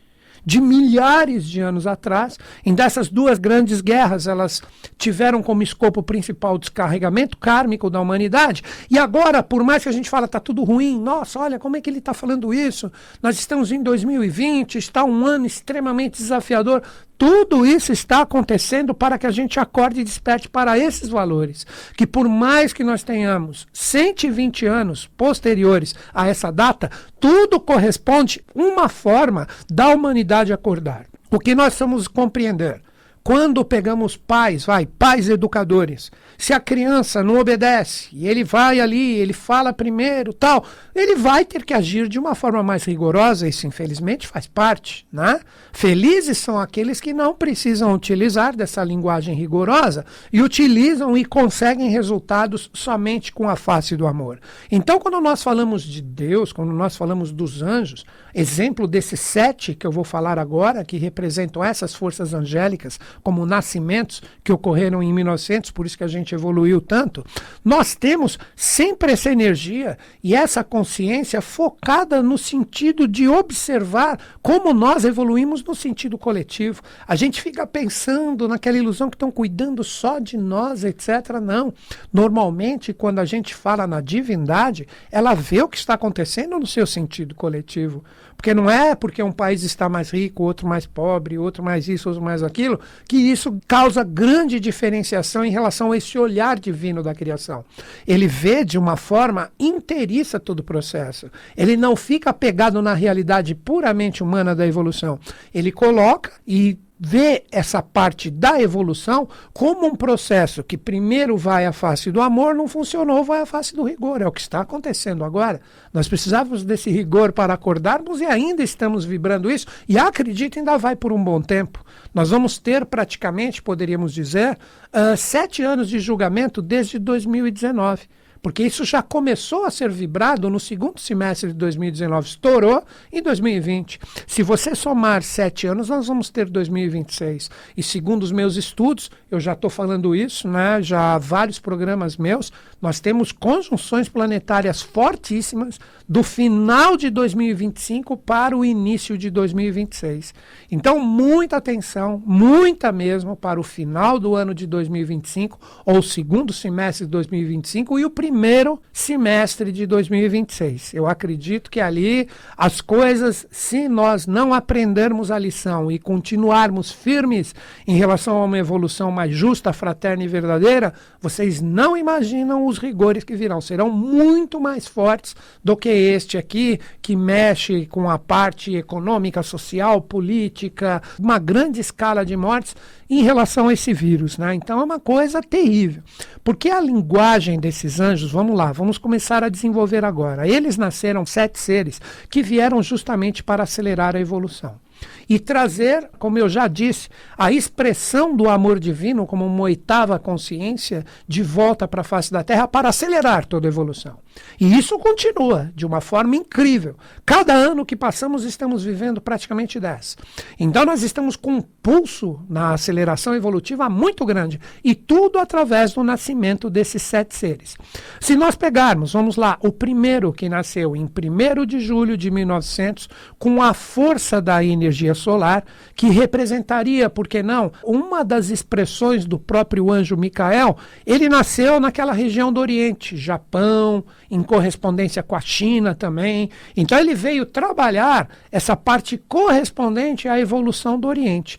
de 0.45 0.61
milhares 0.61 1.45
de 1.45 1.59
anos 1.59 1.87
atrás. 1.87 2.37
Em 2.65 2.73
dessas 2.73 3.09
duas 3.09 3.39
grandes 3.39 3.81
guerras, 3.81 4.27
elas 4.27 4.61
tiveram 4.97 5.41
como 5.41 5.63
escopo 5.63 6.03
principal 6.03 6.55
o 6.55 6.59
descarregamento 6.59 7.37
kármico 7.37 7.89
da 7.89 7.99
humanidade. 7.99 8.63
E 8.89 8.99
agora, 8.99 9.41
por 9.41 9.63
mais 9.63 9.83
que 9.83 9.89
a 9.89 9.91
gente 9.91 10.09
fala 10.09 10.25
está 10.25 10.39
tudo 10.39 10.63
ruim, 10.63 10.99
nossa, 10.99 11.39
olha 11.39 11.59
como 11.59 11.77
é 11.77 11.81
que 11.81 11.89
ele 11.89 11.99
está 11.99 12.13
falando 12.13 12.53
isso. 12.53 12.91
Nós 13.21 13.39
estamos 13.39 13.71
em 13.71 13.81
2020, 13.81 14.77
está 14.77 15.03
um 15.03 15.25
ano 15.25 15.45
extremamente 15.45 16.17
desafiador. 16.17 16.83
Tudo 17.17 17.65
isso 17.65 17.93
está 17.93 18.21
acontecendo 18.21 18.93
para 18.93 19.17
que 19.17 19.25
a 19.25 19.31
gente 19.31 19.59
acorde 19.59 20.01
e 20.01 20.03
desperte 20.03 20.49
para 20.49 20.77
esses 20.77 21.09
valores. 21.09 21.65
Que 21.95 22.05
por 22.05 22.27
mais 22.27 22.73
que 22.73 22.83
nós 22.83 23.03
tenhamos 23.03 23.67
120 23.71 24.65
anos 24.65 25.09
posteriores 25.17 25.95
a 26.13 26.27
essa 26.27 26.51
data, 26.51 26.89
tudo 27.19 27.59
corresponde 27.59 28.43
uma 28.53 28.89
forma 28.89 29.47
da 29.69 29.89
humanidade 29.89 30.51
acordar. 30.51 31.05
O 31.31 31.39
que 31.39 31.55
nós 31.55 31.77
vamos 31.79 32.07
compreender? 32.07 32.81
Quando 33.27 33.65
pegamos 33.65 34.15
pais, 34.15 34.67
vai, 34.67 34.85
pais 34.85 35.27
educadores, 35.29 36.11
Se 36.37 36.53
a 36.53 36.59
criança 36.59 37.23
não 37.23 37.39
obedece 37.39 38.09
e 38.11 38.27
ele 38.27 38.43
vai 38.43 38.79
ali, 38.79 39.13
ele 39.13 39.33
fala 39.33 39.71
primeiro, 39.71 40.33
tal, 40.33 40.65
ele 40.93 41.15
vai 41.15 41.45
ter 41.45 41.63
que 41.63 41.73
agir 41.73 42.09
de 42.09 42.19
uma 42.19 42.35
forma 42.35 42.61
mais 42.61 42.83
rigorosa, 42.83 43.47
isso 43.47 43.65
infelizmente 43.65 44.27
faz 44.27 44.45
parte, 44.45 45.07
né? 45.11 45.39
Felizes 45.71 46.37
são 46.37 46.59
aqueles 46.59 46.99
que 46.99 47.13
não 47.13 47.33
precisam 47.33 47.93
utilizar 47.93 48.55
dessa 48.55 48.83
linguagem 48.83 49.33
rigorosa 49.33 50.05
e 50.31 50.41
utilizam 50.41 51.17
e 51.17 51.23
conseguem 51.23 51.89
resultados 51.89 52.69
somente 52.73 53.31
com 53.31 53.49
a 53.49 53.55
face 53.55 53.95
do 53.95 54.05
amor. 54.05 54.39
Então, 54.69 54.99
quando 54.99 55.21
nós 55.21 55.41
falamos 55.41 55.83
de 55.83 56.01
Deus, 56.01 56.51
quando 56.51 56.73
nós 56.73 56.97
falamos 56.97 57.31
dos 57.31 57.61
anjos, 57.61 58.05
exemplo 58.35 58.85
desses 58.85 59.19
sete 59.21 59.73
que 59.73 59.87
eu 59.87 59.91
vou 59.91 60.03
falar 60.03 60.37
agora, 60.37 60.83
que 60.83 60.97
representam 60.97 61.63
essas 61.63 61.95
forças 61.95 62.33
angélicas 62.33 62.99
como 63.23 63.45
nascimentos 63.45 64.21
que 64.43 64.51
ocorreram 64.51 65.01
em 65.01 65.13
1900, 65.13 65.71
por 65.71 65.85
isso 65.85 65.97
que 65.97 66.03
a 66.03 66.07
gente 66.07 66.35
evoluiu 66.35 66.81
tanto, 66.81 67.25
nós 67.63 67.95
temos 67.95 68.37
sempre 68.55 69.13
essa 69.13 69.31
energia 69.31 69.97
e 70.21 70.35
essa 70.35 70.63
consciência 70.63 71.41
focada 71.41 72.21
no 72.21 72.37
sentido 72.37 73.07
de 73.07 73.27
observar 73.27 74.19
como 74.41 74.73
nós 74.73 75.05
evoluímos 75.05 75.63
no 75.63 75.73
sentido 75.73 76.17
coletivo. 76.17 76.81
A 77.07 77.15
gente 77.15 77.41
fica 77.41 77.65
pensando 77.65 78.47
naquela 78.47 78.77
ilusão 78.77 79.09
que 79.09 79.15
estão 79.15 79.31
cuidando 79.31 79.83
só 79.83 80.19
de 80.19 80.37
nós, 80.37 80.83
etc. 80.83 81.39
Não. 81.41 81.73
Normalmente, 82.11 82.93
quando 82.93 83.19
a 83.19 83.25
gente 83.25 83.55
fala 83.55 83.87
na 83.87 84.01
divindade, 84.01 84.87
ela 85.11 85.33
vê 85.33 85.61
o 85.61 85.69
que 85.69 85.77
está 85.77 85.93
acontecendo 85.93 86.59
no 86.59 86.67
seu 86.67 86.85
sentido 86.85 87.33
coletivo. 87.33 88.03
Porque 88.35 88.53
não 88.53 88.69
é 88.69 88.93
porque 88.93 89.23
um 89.23 89.31
país 89.31 89.63
está 89.63 89.89
mais 89.89 90.11
rico, 90.11 90.43
outro 90.43 90.67
mais 90.67 90.85
pobre, 90.85 91.37
outro 91.37 91.63
mais 91.63 91.87
isso, 91.87 92.09
outro 92.09 92.23
mais 92.23 92.43
aquilo, 92.43 92.79
que 93.07 93.17
isso 93.17 93.57
causa 93.67 94.03
grande 94.03 94.59
diferenciação 94.59 95.43
em 95.43 95.51
relação 95.51 95.91
a 95.91 95.97
esse 95.97 96.17
olhar 96.17 96.59
divino 96.59 97.01
da 97.01 97.15
criação. 97.15 97.65
Ele 98.07 98.27
vê 98.27 98.63
de 98.63 98.77
uma 98.77 98.95
forma 98.97 99.51
inteiriça 99.59 100.39
todo 100.39 100.59
o 100.59 100.63
processo. 100.63 101.31
Ele 101.57 101.75
não 101.75 101.95
fica 101.95 102.29
apegado 102.29 102.81
na 102.81 102.93
realidade 102.93 103.55
puramente 103.55 104.21
humana 104.21 104.55
da 104.55 104.67
evolução. 104.67 105.19
Ele 105.53 105.71
coloca 105.71 106.31
e 106.47 106.77
vê 106.99 107.43
essa 107.51 107.81
parte 107.81 108.29
da 108.29 108.61
evolução 108.61 109.27
como 109.53 109.85
um 109.85 109.95
processo 109.95 110.63
que 110.63 110.77
primeiro 110.77 111.37
vai 111.37 111.65
à 111.65 111.73
face 111.73 112.11
do 112.11 112.21
amor, 112.21 112.55
não 112.55 112.67
funcionou, 112.67 113.23
vai 113.23 113.41
à 113.41 113.45
face 113.45 113.75
do 113.75 113.83
rigor. 113.83 114.21
É 114.21 114.27
o 114.27 114.31
que 114.31 114.41
está 114.41 114.61
acontecendo 114.61 115.23
agora. 115.23 115.59
Nós 115.93 116.07
precisávamos 116.07 116.63
desse 116.63 116.89
rigor 116.89 117.31
para 117.31 117.53
acordarmos 117.53 118.21
e 118.21 118.25
ainda 118.25 118.63
estamos 118.63 119.03
vibrando 119.03 119.51
isso. 119.51 119.67
E 119.87 119.97
acredito, 119.97 120.57
ainda 120.57 120.77
vai 120.77 120.95
por 120.95 121.11
um 121.11 121.23
bom 121.23 121.41
tempo. 121.41 121.83
Nós 122.13 122.29
vamos 122.29 122.57
ter 122.57 122.85
praticamente, 122.85 123.61
poderíamos 123.61 124.13
dizer, 124.13 124.57
uh, 124.93 125.17
sete 125.17 125.61
anos 125.63 125.89
de 125.89 125.99
julgamento 125.99 126.61
desde 126.61 126.97
2019 126.97 128.07
porque 128.45 128.61
isso 128.61 128.85
já 128.85 129.01
começou 129.01 129.65
a 129.65 129.71
ser 129.71 129.89
vibrado 129.89 130.51
no 130.51 130.59
segundo 130.59 130.99
semestre 130.99 131.49
de 131.49 131.55
2019, 131.55 132.27
estourou 132.27 132.83
em 133.11 133.19
2020. 133.19 133.99
Se 134.27 134.43
você 134.43 134.75
somar 134.75 135.23
sete 135.23 135.65
anos, 135.65 135.89
nós 135.89 136.05
vamos 136.05 136.29
ter 136.29 136.47
2026. 136.47 137.49
E 137.75 137.81
segundo 137.81 138.21
os 138.21 138.31
meus 138.31 138.55
estudos, 138.55 139.09
eu 139.31 139.39
já 139.39 139.53
estou 139.53 139.67
falando 139.67 140.15
isso, 140.15 140.47
né? 140.47 140.79
Já 140.79 141.15
há 141.15 141.17
vários 141.17 141.57
programas 141.57 142.17
meus, 142.17 142.51
nós 142.79 142.99
temos 142.99 143.31
conjunções 143.31 144.07
planetárias 144.07 144.79
fortíssimas 144.79 145.79
do 146.07 146.21
final 146.21 146.95
de 146.95 147.09
2025 147.09 148.15
para 148.15 148.55
o 148.55 148.63
início 148.63 149.17
de 149.17 149.31
2026. 149.31 150.35
Então, 150.69 150.99
muita 150.99 151.57
atenção, 151.57 152.21
muita 152.23 152.91
mesmo 152.91 153.35
para 153.35 153.59
o 153.59 153.63
final 153.63 154.19
do 154.19 154.35
ano 154.35 154.53
de 154.53 154.67
2025, 154.67 155.59
ou 155.83 156.03
segundo 156.03 156.53
semestre 156.53 157.07
de 157.07 157.11
2025 157.11 157.97
e 157.97 158.05
o 158.05 158.09
primeiro 158.11 158.34
primeiro 158.35 158.81
semestre 158.91 159.71
de 159.71 159.87
2026. 159.87 160.93
Eu 160.93 161.07
acredito 161.07 161.71
que 161.71 161.79
ali 161.79 162.27
as 162.57 162.81
coisas, 162.81 163.47
se 163.49 163.87
nós 163.87 164.27
não 164.27 164.53
aprendermos 164.53 165.31
a 165.31 165.39
lição 165.39 165.89
e 165.89 165.97
continuarmos 165.97 166.91
firmes 166.91 167.55
em 167.87 167.95
relação 167.95 168.35
a 168.35 168.43
uma 168.43 168.57
evolução 168.57 169.09
mais 169.09 169.33
justa, 169.33 169.71
fraterna 169.71 170.25
e 170.25 170.27
verdadeira, 170.27 170.93
vocês 171.21 171.61
não 171.61 171.95
imaginam 171.95 172.65
os 172.65 172.77
rigores 172.77 173.23
que 173.23 173.37
virão. 173.37 173.61
Serão 173.61 173.89
muito 173.89 174.59
mais 174.59 174.85
fortes 174.85 175.33
do 175.63 175.77
que 175.77 175.87
este 175.87 176.37
aqui, 176.37 176.77
que 177.01 177.15
mexe 177.15 177.85
com 177.85 178.09
a 178.09 178.19
parte 178.19 178.75
econômica, 178.75 179.41
social, 179.43 180.01
política, 180.01 181.01
uma 181.17 181.39
grande 181.39 181.79
escala 181.79 182.25
de 182.25 182.35
mortes 182.35 182.75
em 183.09 183.21
relação 183.21 183.67
a 183.67 183.73
esse 183.73 183.93
vírus. 183.93 184.37
Né? 184.37 184.55
Então 184.55 184.79
é 184.79 184.83
uma 184.83 184.99
coisa 184.99 185.41
terrível. 185.41 186.03
Porque 186.43 186.69
a 186.69 186.79
linguagem 186.79 187.59
desses 187.59 187.99
anjos, 187.99 188.31
vamos 188.31 188.55
lá, 188.55 188.71
vamos 188.71 188.97
começar 188.97 189.43
a 189.43 189.49
desenvolver 189.49 190.03
agora. 190.05 190.47
Eles 190.47 190.77
nasceram 190.77 191.25
sete 191.25 191.59
seres 191.59 192.01
que 192.29 192.43
vieram 192.43 192.81
justamente 192.81 193.43
para 193.43 193.63
acelerar 193.63 194.15
a 194.15 194.19
evolução 194.19 194.79
e 195.27 195.39
trazer, 195.39 196.09
como 196.19 196.37
eu 196.37 196.47
já 196.47 196.67
disse, 196.67 197.09
a 197.37 197.51
expressão 197.51 198.35
do 198.35 198.49
amor 198.49 198.79
divino 198.79 199.25
como 199.25 199.45
uma 199.45 199.63
oitava 199.63 200.19
consciência 200.19 201.05
de 201.27 201.41
volta 201.41 201.87
para 201.87 202.01
a 202.01 202.03
face 202.03 202.31
da 202.31 202.43
Terra 202.43 202.67
para 202.67 202.89
acelerar 202.89 203.45
toda 203.45 203.67
a 203.67 203.69
evolução. 203.69 204.25
E 204.59 204.77
isso 204.77 204.97
continua 204.99 205.71
de 205.75 205.85
uma 205.85 206.01
forma 206.01 206.35
incrível. 206.35 206.95
Cada 207.25 207.53
ano 207.53 207.85
que 207.85 207.95
passamos, 207.95 208.43
estamos 208.43 208.83
vivendo 208.83 209.21
praticamente 209.21 209.79
10. 209.79 210.17
Então, 210.59 210.85
nós 210.85 211.03
estamos 211.03 211.35
com 211.35 211.55
um 211.55 211.61
pulso 211.61 212.39
na 212.49 212.73
aceleração 212.73 213.33
evolutiva 213.33 213.89
muito 213.89 214.25
grande. 214.25 214.59
E 214.83 214.93
tudo 214.93 215.39
através 215.39 215.93
do 215.93 216.03
nascimento 216.03 216.69
desses 216.69 217.01
sete 217.01 217.35
seres. 217.35 217.77
Se 218.19 218.35
nós 218.35 218.55
pegarmos, 218.55 219.13
vamos 219.13 219.35
lá, 219.35 219.57
o 219.61 219.71
primeiro 219.71 220.33
que 220.33 220.49
nasceu 220.49 220.95
em 220.95 221.05
1 221.05 221.65
de 221.65 221.79
julho 221.79 222.17
de 222.17 222.29
1900, 222.29 223.09
com 223.39 223.61
a 223.61 223.73
força 223.73 224.41
da 224.41 224.63
energia 224.63 225.14
solar, 225.15 225.63
que 225.95 226.09
representaria, 226.09 227.09
por 227.09 227.27
que 227.27 227.41
não, 227.41 227.71
uma 227.83 228.23
das 228.23 228.49
expressões 228.49 229.25
do 229.25 229.39
próprio 229.39 229.91
anjo 229.91 230.15
Micael, 230.15 230.77
ele 231.05 231.27
nasceu 231.27 231.79
naquela 231.79 232.13
região 232.13 232.51
do 232.51 232.59
Oriente, 232.59 233.17
Japão, 233.17 234.03
em 234.29 234.43
correspondência 234.43 235.23
com 235.23 235.35
a 235.35 235.41
China 235.41 235.95
também. 235.95 236.49
Então 236.75 236.99
ele 236.99 237.15
veio 237.15 237.45
trabalhar 237.45 238.29
essa 238.51 238.75
parte 238.75 239.17
correspondente 239.17 240.27
à 240.27 240.39
evolução 240.39 240.99
do 240.99 241.07
Oriente. 241.07 241.57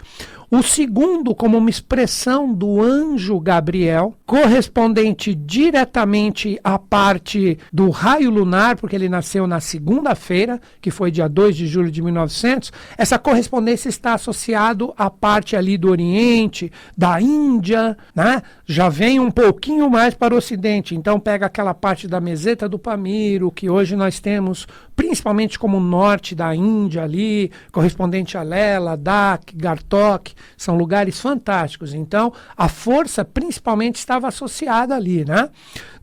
O 0.49 0.63
segundo, 0.63 1.35
como 1.35 1.59
uma 1.59 1.69
expressão 1.69 2.55
do 2.55 2.81
anjo 2.81 3.41
Gabriel, 3.41 4.15
correspondente 4.25 5.35
diretamente 5.35 6.57
à 6.63 6.79
parte 6.79 7.59
do 7.73 7.91
raio 7.91 8.31
lunar, 8.31 8.77
porque 8.77 8.95
ele 8.95 9.09
nasceu 9.09 9.45
na 9.49 9.59
segunda-feira, 9.59 10.61
que 10.81 10.93
foi 10.93 11.11
dia 11.11 11.29
2 11.29 11.57
de 11.57 11.67
julho 11.67 11.91
de 11.91 12.01
1900. 12.01 12.73
Essa 12.97 13.19
correspondência 13.19 13.89
está 13.89 14.15
associado 14.15 14.95
à 14.97 15.11
parte 15.11 15.57
ali 15.57 15.77
do 15.77 15.91
Oriente, 15.91 16.71
da 16.97 17.21
Índia, 17.21 17.97
né? 18.15 18.41
Já 18.65 18.89
vem 18.89 19.19
um 19.19 19.33
pouquinho 19.33 19.91
mais 19.91 20.15
para 20.15 20.33
o 20.33 20.39
Ocidente. 20.39 20.95
Então 20.95 21.19
pega 21.19 21.47
aquela 21.47 21.75
parte 21.75 22.07
da 22.07 22.21
meseta 22.21 22.69
do 22.69 22.79
Pamiro, 22.79 23.51
que 23.51 23.69
hoje 23.69 23.97
nós 23.97 24.21
temos 24.21 24.65
principalmente 24.97 25.59
como 25.59 25.79
norte 25.79 26.35
da 26.35 26.55
Índia 26.55 27.05
ali, 27.05 27.53
correspondente 27.71 28.39
a 28.39 28.43
Lela, 28.43 28.97
Dak, 28.97 29.55
Gartok, 29.55 30.33
são 30.57 30.77
lugares 30.77 31.21
fantásticos. 31.21 31.93
Então, 31.93 32.33
a 32.57 32.67
força 32.67 33.23
principalmente 33.25 33.97
estava 33.97 34.27
associada 34.27 34.97
ali, 34.97 35.25
né? 35.25 35.51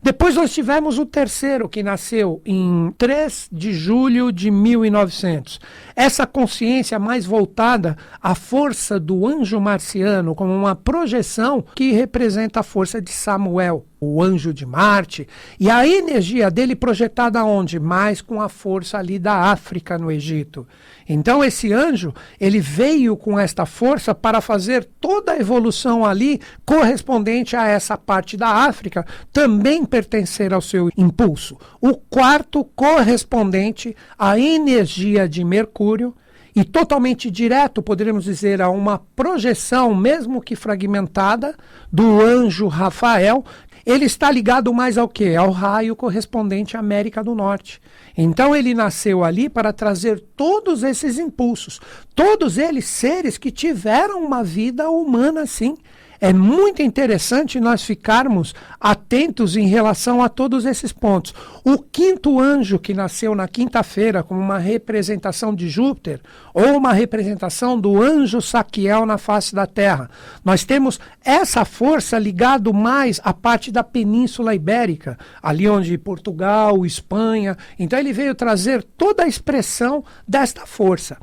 Depois 0.00 0.36
nós 0.36 0.52
tivemos 0.52 0.98
o 0.98 1.06
terceiro, 1.06 1.68
que 1.68 1.82
nasceu 1.82 2.40
em 2.44 2.94
3 2.96 3.48
de 3.50 3.72
julho 3.72 4.30
de 4.30 4.50
1900. 4.50 5.58
Essa 5.96 6.26
consciência 6.26 6.98
mais 6.98 7.26
voltada 7.26 7.96
à 8.22 8.34
força 8.34 9.00
do 9.00 9.26
anjo 9.26 9.60
marciano, 9.60 10.34
como 10.34 10.54
uma 10.54 10.76
projeção 10.76 11.64
que 11.74 11.92
representa 11.92 12.60
a 12.60 12.62
força 12.62 13.00
de 13.00 13.10
Samuel, 13.10 13.86
o 14.04 14.22
anjo 14.22 14.52
de 14.52 14.66
Marte, 14.66 15.26
e 15.58 15.70
a 15.70 15.86
energia 15.86 16.50
dele 16.50 16.76
projetada 16.76 17.44
onde? 17.44 17.80
Mais 17.80 18.20
com 18.20 18.40
a 18.40 18.48
força 18.48 18.98
ali 18.98 19.18
da 19.18 19.50
África 19.50 19.98
no 19.98 20.10
Egito. 20.10 20.66
Então 21.08 21.44
esse 21.44 21.72
anjo, 21.72 22.14
ele 22.40 22.60
veio 22.60 23.16
com 23.16 23.38
esta 23.38 23.66
força 23.66 24.14
para 24.14 24.40
fazer 24.40 24.88
toda 25.00 25.32
a 25.32 25.38
evolução 25.38 26.04
ali 26.04 26.40
correspondente 26.64 27.56
a 27.56 27.66
essa 27.66 27.96
parte 27.96 28.36
da 28.36 28.48
África, 28.48 29.06
também 29.32 29.84
pertencer 29.84 30.52
ao 30.52 30.60
seu 30.60 30.88
impulso. 30.96 31.58
O 31.80 31.94
quarto 31.94 32.64
correspondente 32.64 33.96
à 34.18 34.38
energia 34.38 35.28
de 35.28 35.44
Mercúrio, 35.44 36.14
e 36.56 36.62
totalmente 36.62 37.30
direto, 37.32 37.82
poderíamos 37.82 38.24
dizer, 38.24 38.62
a 38.62 38.70
uma 38.70 38.98
projeção, 39.16 39.92
mesmo 39.92 40.40
que 40.40 40.54
fragmentada, 40.54 41.56
do 41.92 42.20
anjo 42.20 42.68
Rafael, 42.68 43.44
ele 43.84 44.06
está 44.06 44.30
ligado 44.30 44.72
mais 44.72 44.96
ao 44.96 45.08
que? 45.08 45.36
Ao 45.36 45.50
raio 45.50 45.94
correspondente 45.94 46.76
à 46.76 46.80
América 46.80 47.22
do 47.22 47.34
Norte. 47.34 47.80
Então 48.16 48.54
ele 48.54 48.74
nasceu 48.74 49.22
ali 49.22 49.48
para 49.48 49.72
trazer 49.72 50.20
todos 50.36 50.82
esses 50.82 51.18
impulsos, 51.18 51.80
todos 52.14 52.56
eles 52.56 52.86
seres 52.86 53.36
que 53.36 53.50
tiveram 53.50 54.24
uma 54.24 54.42
vida 54.42 54.88
humana 54.88 55.46
sim. 55.46 55.76
É 56.20 56.32
muito 56.32 56.82
interessante 56.82 57.60
nós 57.60 57.82
ficarmos 57.82 58.54
atentos 58.80 59.56
em 59.56 59.66
relação 59.66 60.22
a 60.22 60.28
todos 60.28 60.64
esses 60.64 60.92
pontos. 60.92 61.34
O 61.64 61.78
quinto 61.78 62.40
anjo 62.40 62.78
que 62.78 62.94
nasceu 62.94 63.34
na 63.34 63.48
quinta-feira 63.48 64.22
como 64.22 64.40
uma 64.40 64.58
representação 64.58 65.54
de 65.54 65.68
Júpiter 65.68 66.20
ou 66.52 66.76
uma 66.76 66.92
representação 66.92 67.78
do 67.78 68.02
anjo 68.02 68.40
Saquiel 68.40 69.06
na 69.06 69.18
face 69.18 69.54
da 69.54 69.66
Terra. 69.66 70.10
Nós 70.44 70.64
temos 70.64 71.00
essa 71.24 71.64
força 71.64 72.18
ligado 72.18 72.72
mais 72.72 73.20
à 73.24 73.32
parte 73.32 73.70
da 73.70 73.82
Península 73.82 74.54
Ibérica, 74.54 75.18
ali 75.42 75.68
onde 75.68 75.96
Portugal, 75.98 76.84
Espanha. 76.84 77.56
Então 77.78 77.98
ele 77.98 78.12
veio 78.12 78.34
trazer 78.34 78.82
toda 78.82 79.24
a 79.24 79.28
expressão 79.28 80.04
desta 80.26 80.66
força. 80.66 81.16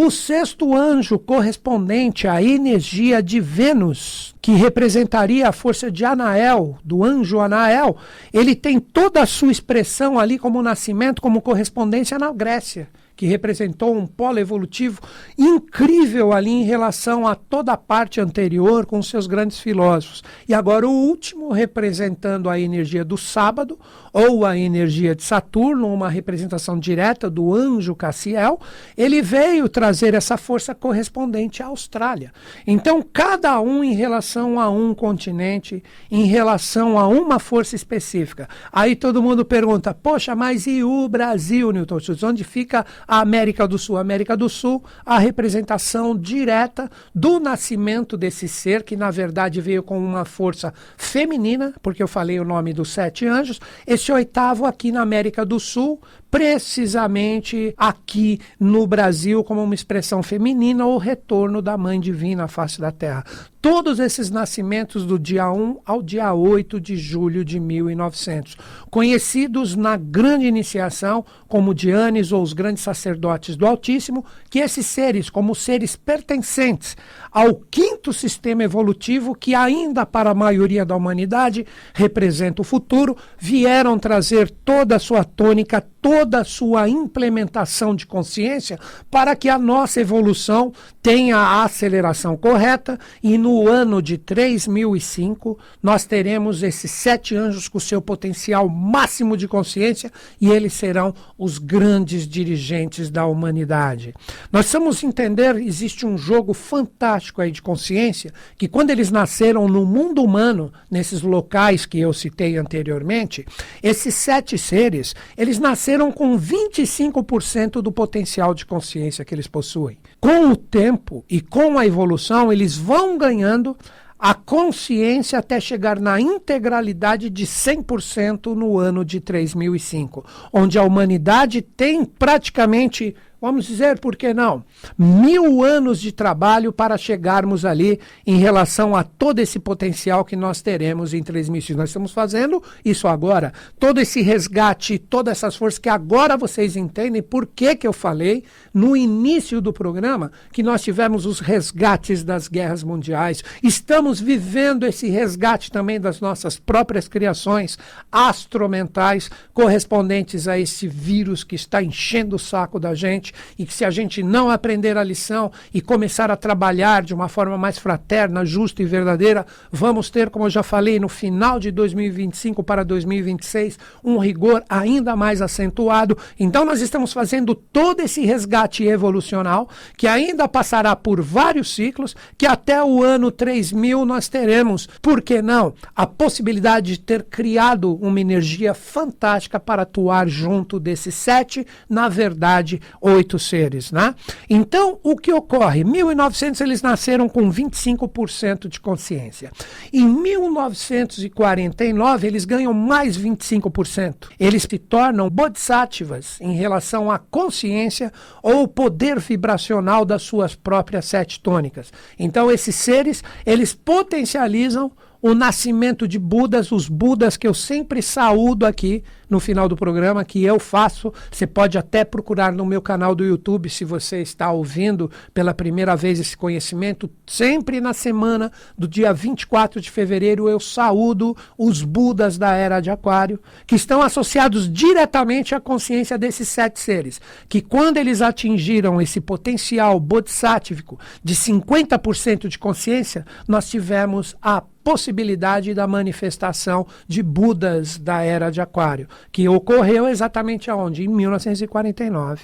O 0.00 0.12
sexto 0.12 0.76
anjo 0.76 1.18
correspondente 1.18 2.28
à 2.28 2.40
energia 2.40 3.20
de 3.20 3.40
Vênus, 3.40 4.32
que 4.40 4.52
representaria 4.52 5.48
a 5.48 5.52
força 5.52 5.90
de 5.90 6.04
Anael, 6.04 6.78
do 6.84 7.02
anjo 7.02 7.40
Anael, 7.40 7.96
ele 8.32 8.54
tem 8.54 8.78
toda 8.78 9.20
a 9.20 9.26
sua 9.26 9.50
expressão 9.50 10.16
ali 10.16 10.38
como 10.38 10.62
nascimento, 10.62 11.20
como 11.20 11.42
correspondência 11.42 12.16
na 12.16 12.30
Grécia 12.30 12.88
que 13.18 13.26
representou 13.26 13.96
um 13.96 14.06
polo 14.06 14.38
evolutivo 14.38 15.00
incrível 15.36 16.32
ali 16.32 16.50
em 16.50 16.62
relação 16.62 17.26
a 17.26 17.34
toda 17.34 17.72
a 17.72 17.76
parte 17.76 18.20
anterior 18.20 18.86
com 18.86 19.02
seus 19.02 19.26
grandes 19.26 19.58
filósofos. 19.58 20.22
E 20.48 20.54
agora 20.54 20.86
o 20.86 20.92
último 20.92 21.50
representando 21.52 22.48
a 22.48 22.60
energia 22.60 23.04
do 23.04 23.18
sábado 23.18 23.76
ou 24.12 24.46
a 24.46 24.56
energia 24.56 25.16
de 25.16 25.22
Saturno, 25.24 25.92
uma 25.92 26.08
representação 26.08 26.78
direta 26.78 27.28
do 27.28 27.52
anjo 27.52 27.94
Cassiel, 27.94 28.60
ele 28.96 29.20
veio 29.20 29.68
trazer 29.68 30.14
essa 30.14 30.36
força 30.36 30.74
correspondente 30.74 31.62
à 31.62 31.66
Austrália. 31.66 32.32
Então, 32.66 33.04
cada 33.12 33.60
um 33.60 33.82
em 33.82 33.94
relação 33.94 34.60
a 34.60 34.70
um 34.70 34.94
continente, 34.94 35.82
em 36.10 36.24
relação 36.24 36.96
a 36.96 37.08
uma 37.08 37.40
força 37.40 37.74
específica. 37.74 38.48
Aí 38.72 38.94
todo 38.94 39.22
mundo 39.22 39.44
pergunta: 39.44 39.92
"Poxa, 39.92 40.36
mas 40.36 40.68
e 40.68 40.84
o 40.84 41.08
Brasil, 41.08 41.72
Newton 41.72 41.98
Schultz? 41.98 42.22
Onde 42.22 42.44
fica 42.44 42.86
a 43.08 43.20
América 43.20 43.66
do 43.66 43.78
Sul. 43.78 43.96
A 43.96 44.02
América 44.02 44.36
do 44.36 44.48
Sul, 44.50 44.84
a 45.04 45.18
representação 45.18 46.14
direta 46.14 46.90
do 47.14 47.40
nascimento 47.40 48.14
desse 48.16 48.46
ser, 48.46 48.82
que 48.82 48.96
na 48.96 49.10
verdade 49.10 49.60
veio 49.62 49.82
com 49.82 49.98
uma 49.98 50.26
força 50.26 50.74
feminina, 50.98 51.72
porque 51.82 52.02
eu 52.02 52.08
falei 52.08 52.38
o 52.38 52.44
nome 52.44 52.74
dos 52.74 52.90
sete 52.90 53.26
anjos. 53.26 53.58
Esse 53.86 54.12
oitavo 54.12 54.66
aqui 54.66 54.92
na 54.92 55.00
América 55.00 55.46
do 55.46 55.58
Sul, 55.58 56.00
precisamente 56.30 57.74
aqui 57.76 58.40
no 58.60 58.86
Brasil, 58.86 59.42
como 59.42 59.62
uma 59.62 59.74
expressão 59.74 60.22
feminina, 60.22 60.86
o 60.86 60.98
retorno 60.98 61.62
da 61.62 61.76
Mãe 61.76 61.98
Divina 61.98 62.44
à 62.44 62.48
face 62.48 62.80
da 62.80 62.92
Terra. 62.92 63.24
Todos 63.60 63.98
esses 63.98 64.30
nascimentos 64.30 65.04
do 65.04 65.18
dia 65.18 65.50
1 65.50 65.80
ao 65.84 66.00
dia 66.00 66.32
8 66.32 66.80
de 66.80 66.96
julho 66.96 67.44
de 67.44 67.58
1900, 67.58 68.56
conhecidos 68.88 69.74
na 69.74 69.96
grande 69.96 70.46
iniciação 70.46 71.24
como 71.48 71.74
Dianes 71.74 72.30
ou 72.30 72.40
os 72.40 72.52
grandes 72.52 72.84
sacerdotes 72.84 73.56
do 73.56 73.66
Altíssimo, 73.66 74.24
que 74.48 74.60
esses 74.60 74.86
seres, 74.86 75.28
como 75.28 75.56
seres 75.56 75.96
pertencentes 75.96 76.96
ao 77.32 77.54
quinto 77.54 78.12
sistema 78.12 78.62
evolutivo, 78.62 79.34
que 79.34 79.54
ainda 79.56 80.06
para 80.06 80.30
a 80.30 80.34
maioria 80.34 80.84
da 80.84 80.94
humanidade 80.94 81.66
representa 81.92 82.62
o 82.62 82.64
futuro, 82.64 83.16
vieram 83.38 83.98
trazer 83.98 84.50
toda 84.50 84.96
a 84.96 85.00
sua 85.00 85.24
tônica, 85.24 85.80
toda 86.00 86.17
a 86.18 86.44
sua 86.44 86.88
implementação 86.88 87.94
de 87.94 88.06
consciência 88.06 88.78
para 89.10 89.36
que 89.36 89.48
a 89.48 89.58
nossa 89.58 90.00
evolução 90.00 90.72
tenha 91.02 91.36
a 91.36 91.64
aceleração 91.64 92.36
correta 92.36 92.98
e 93.22 93.38
no 93.38 93.68
ano 93.68 94.02
de 94.02 94.18
3005 94.18 95.58
nós 95.82 96.04
teremos 96.04 96.62
esses 96.62 96.90
sete 96.90 97.36
anjos 97.36 97.68
com 97.68 97.78
seu 97.78 98.02
potencial 98.02 98.68
máximo 98.68 99.36
de 99.36 99.46
consciência 99.46 100.10
e 100.40 100.50
eles 100.50 100.72
serão 100.72 101.14
os 101.38 101.58
grandes 101.58 102.26
dirigentes 102.26 103.10
da 103.10 103.24
humanidade. 103.26 104.14
Nós 104.52 104.66
precisamos 104.66 105.02
entender, 105.02 105.56
existe 105.56 106.04
um 106.04 106.18
jogo 106.18 106.52
fantástico 106.52 107.40
aí 107.40 107.50
de 107.50 107.62
consciência 107.62 108.32
que 108.56 108.68
quando 108.68 108.90
eles 108.90 109.10
nasceram 109.10 109.68
no 109.68 109.86
mundo 109.86 110.22
humano, 110.22 110.72
nesses 110.90 111.22
locais 111.22 111.86
que 111.86 111.98
eu 111.98 112.12
citei 112.12 112.56
anteriormente, 112.56 113.46
esses 113.82 114.14
sete 114.14 114.58
seres, 114.58 115.14
eles 115.36 115.58
nasceram 115.58 116.07
nasceram 116.08 116.12
com 116.12 116.38
25% 116.38 117.82
do 117.82 117.92
potencial 117.92 118.54
de 118.54 118.66
consciência 118.66 119.24
que 119.24 119.34
eles 119.34 119.46
possuem. 119.46 119.98
Com 120.20 120.50
o 120.50 120.56
tempo 120.56 121.24
e 121.28 121.40
com 121.40 121.78
a 121.78 121.86
evolução, 121.86 122.52
eles 122.52 122.76
vão 122.76 123.18
ganhando 123.18 123.76
a 124.18 124.34
consciência 124.34 125.38
até 125.38 125.60
chegar 125.60 126.00
na 126.00 126.20
integralidade 126.20 127.30
de 127.30 127.46
100% 127.46 128.52
no 128.54 128.76
ano 128.76 129.04
de 129.04 129.20
3005, 129.20 130.24
onde 130.52 130.76
a 130.76 130.82
humanidade 130.82 131.62
tem 131.62 132.04
praticamente 132.04 133.14
vamos 133.40 133.66
dizer, 133.66 133.98
por 133.98 134.16
que 134.16 134.34
não? 134.34 134.64
Mil 134.96 135.62
anos 135.62 136.00
de 136.00 136.12
trabalho 136.12 136.72
para 136.72 136.98
chegarmos 136.98 137.64
ali 137.64 138.00
em 138.26 138.38
relação 138.38 138.94
a 138.94 139.02
todo 139.02 139.38
esse 139.38 139.58
potencial 139.58 140.24
que 140.24 140.36
nós 140.36 140.60
teremos 140.60 141.14
em 141.14 141.22
transmissões. 141.22 141.76
Nós 141.76 141.90
estamos 141.90 142.12
fazendo 142.12 142.62
isso 142.84 143.06
agora, 143.06 143.52
todo 143.78 144.00
esse 144.00 144.22
resgate, 144.22 144.98
todas 144.98 145.38
essas 145.38 145.56
forças 145.56 145.78
que 145.78 145.88
agora 145.88 146.36
vocês 146.36 146.76
entendem 146.76 147.22
por 147.22 147.46
que, 147.46 147.76
que 147.76 147.86
eu 147.86 147.92
falei 147.92 148.44
no 148.78 148.96
início 148.96 149.60
do 149.60 149.72
programa 149.72 150.30
que 150.52 150.62
nós 150.62 150.82
tivemos 150.82 151.26
os 151.26 151.40
resgates 151.40 152.22
das 152.22 152.46
guerras 152.46 152.84
mundiais. 152.84 153.42
Estamos 153.60 154.20
vivendo 154.20 154.86
esse 154.86 155.08
resgate 155.08 155.72
também 155.72 156.00
das 156.00 156.20
nossas 156.20 156.60
próprias 156.60 157.08
criações 157.08 157.76
astromentais 158.12 159.28
correspondentes 159.52 160.46
a 160.46 160.56
esse 160.56 160.86
vírus 160.86 161.42
que 161.42 161.56
está 161.56 161.82
enchendo 161.82 162.36
o 162.36 162.38
saco 162.38 162.78
da 162.78 162.94
gente 162.94 163.34
e 163.58 163.66
que 163.66 163.74
se 163.74 163.84
a 163.84 163.90
gente 163.90 164.22
não 164.22 164.48
aprender 164.48 164.96
a 164.96 165.02
lição 165.02 165.50
e 165.74 165.80
começar 165.80 166.30
a 166.30 166.36
trabalhar 166.36 167.02
de 167.02 167.12
uma 167.12 167.28
forma 167.28 167.58
mais 167.58 167.78
fraterna, 167.78 168.44
justa 168.44 168.80
e 168.80 168.86
verdadeira, 168.86 169.44
vamos 169.72 170.08
ter, 170.08 170.30
como 170.30 170.46
eu 170.46 170.50
já 170.50 170.62
falei, 170.62 171.00
no 171.00 171.08
final 171.08 171.58
de 171.58 171.72
2025 171.72 172.62
para 172.62 172.84
2026, 172.84 173.76
um 174.04 174.18
rigor 174.18 174.62
ainda 174.68 175.16
mais 175.16 175.42
acentuado. 175.42 176.16
Então 176.38 176.64
nós 176.64 176.80
estamos 176.80 177.12
fazendo 177.12 177.56
todo 177.56 178.00
esse 178.02 178.24
resgate 178.24 178.67
evolucional 178.76 179.68
que 179.96 180.06
ainda 180.06 180.48
passará 180.48 180.94
por 180.94 181.20
vários 181.20 181.74
ciclos, 181.74 182.14
que 182.36 182.46
até 182.46 182.82
o 182.82 183.02
ano 183.02 183.30
3000 183.30 184.04
nós 184.04 184.28
teremos, 184.28 184.88
por 185.00 185.22
que 185.22 185.40
não, 185.42 185.74
a 185.94 186.06
possibilidade 186.06 186.92
de 186.92 187.00
ter 187.00 187.24
criado 187.24 187.94
uma 187.96 188.20
energia 188.20 188.74
fantástica 188.74 189.58
para 189.58 189.82
atuar 189.82 190.28
junto 190.28 190.78
desses 190.80 191.14
sete, 191.14 191.66
na 191.88 192.08
verdade, 192.08 192.80
oito 193.00 193.38
seres, 193.38 193.92
né? 193.92 194.14
Então, 194.48 194.98
o 195.02 195.16
que 195.16 195.32
ocorre? 195.32 195.80
Em 195.80 195.84
1900 195.84 196.60
eles 196.60 196.82
nasceram 196.82 197.28
com 197.28 197.50
25% 197.50 198.68
de 198.68 198.78
consciência. 198.80 199.50
Em 199.92 200.06
1949 200.06 202.26
eles 202.26 202.44
ganham 202.44 202.72
mais 202.72 203.18
25%. 203.18 204.28
Eles 204.38 204.62
se 204.62 204.78
tornam 204.78 205.30
bodhisattvas 205.30 206.38
em 206.40 206.54
relação 206.54 207.10
à 207.10 207.18
consciência 207.18 208.12
ou 208.48 208.66
poder 208.66 209.20
vibracional 209.20 210.06
das 210.06 210.22
suas 210.22 210.54
próprias 210.54 211.04
sete 211.04 211.38
tônicas. 211.38 211.92
Então, 212.18 212.50
esses 212.50 212.74
seres, 212.74 213.22
eles 213.44 213.74
potencializam 213.74 214.90
o 215.20 215.34
nascimento 215.34 216.08
de 216.08 216.18
Budas, 216.18 216.72
os 216.72 216.88
Budas 216.88 217.36
que 217.36 217.46
eu 217.46 217.52
sempre 217.52 218.00
saúdo 218.00 218.64
aqui 218.64 219.04
no 219.28 219.40
final 219.40 219.68
do 219.68 219.76
programa, 219.76 220.24
que 220.24 220.44
eu 220.44 220.58
faço. 220.58 221.12
Você 221.30 221.46
pode 221.46 221.76
até 221.76 222.04
procurar 222.04 222.52
no 222.52 222.64
meu 222.64 222.80
canal 222.80 223.14
do 223.14 223.24
YouTube 223.24 223.68
se 223.68 223.84
você 223.84 224.20
está 224.22 224.50
ouvindo 224.50 225.10
pela 225.34 225.54
primeira 225.54 225.94
vez 225.96 226.18
esse 226.18 226.36
conhecimento. 226.36 227.10
Sempre 227.26 227.80
na 227.80 227.92
semana 227.92 228.50
do 228.76 228.88
dia 228.88 229.12
24 229.12 229.80
de 229.80 229.90
fevereiro 229.90 230.48
eu 230.48 230.58
saúdo 230.60 231.36
os 231.56 231.82
Budas 231.82 232.38
da 232.38 232.52
Era 232.52 232.80
de 232.80 232.90
Aquário, 232.90 233.40
que 233.66 233.74
estão 233.74 234.02
associados 234.02 234.72
diretamente 234.72 235.54
à 235.54 235.60
consciência 235.60 236.18
desses 236.18 236.48
sete 236.48 236.80
seres, 236.80 237.20
que 237.48 237.60
quando 237.60 237.96
eles 237.96 238.22
atingiram 238.22 239.00
esse 239.00 239.20
potencial 239.20 239.98
bodhisattvico 240.00 240.98
de 241.22 241.34
50% 241.34 242.48
de 242.48 242.58
consciência, 242.58 243.26
nós 243.46 243.68
tivemos 243.68 244.36
a 244.40 244.62
possibilidade 244.88 245.74
da 245.74 245.86
manifestação 245.86 246.86
de 247.06 247.22
Budas 247.22 247.98
da 247.98 248.22
era 248.22 248.48
de 248.48 248.58
Aquário. 248.58 249.06
Que 249.30 249.48
ocorreu 249.48 250.08
exatamente 250.08 250.70
aonde? 250.70 251.04
Em 251.04 251.08
1949. 251.08 252.42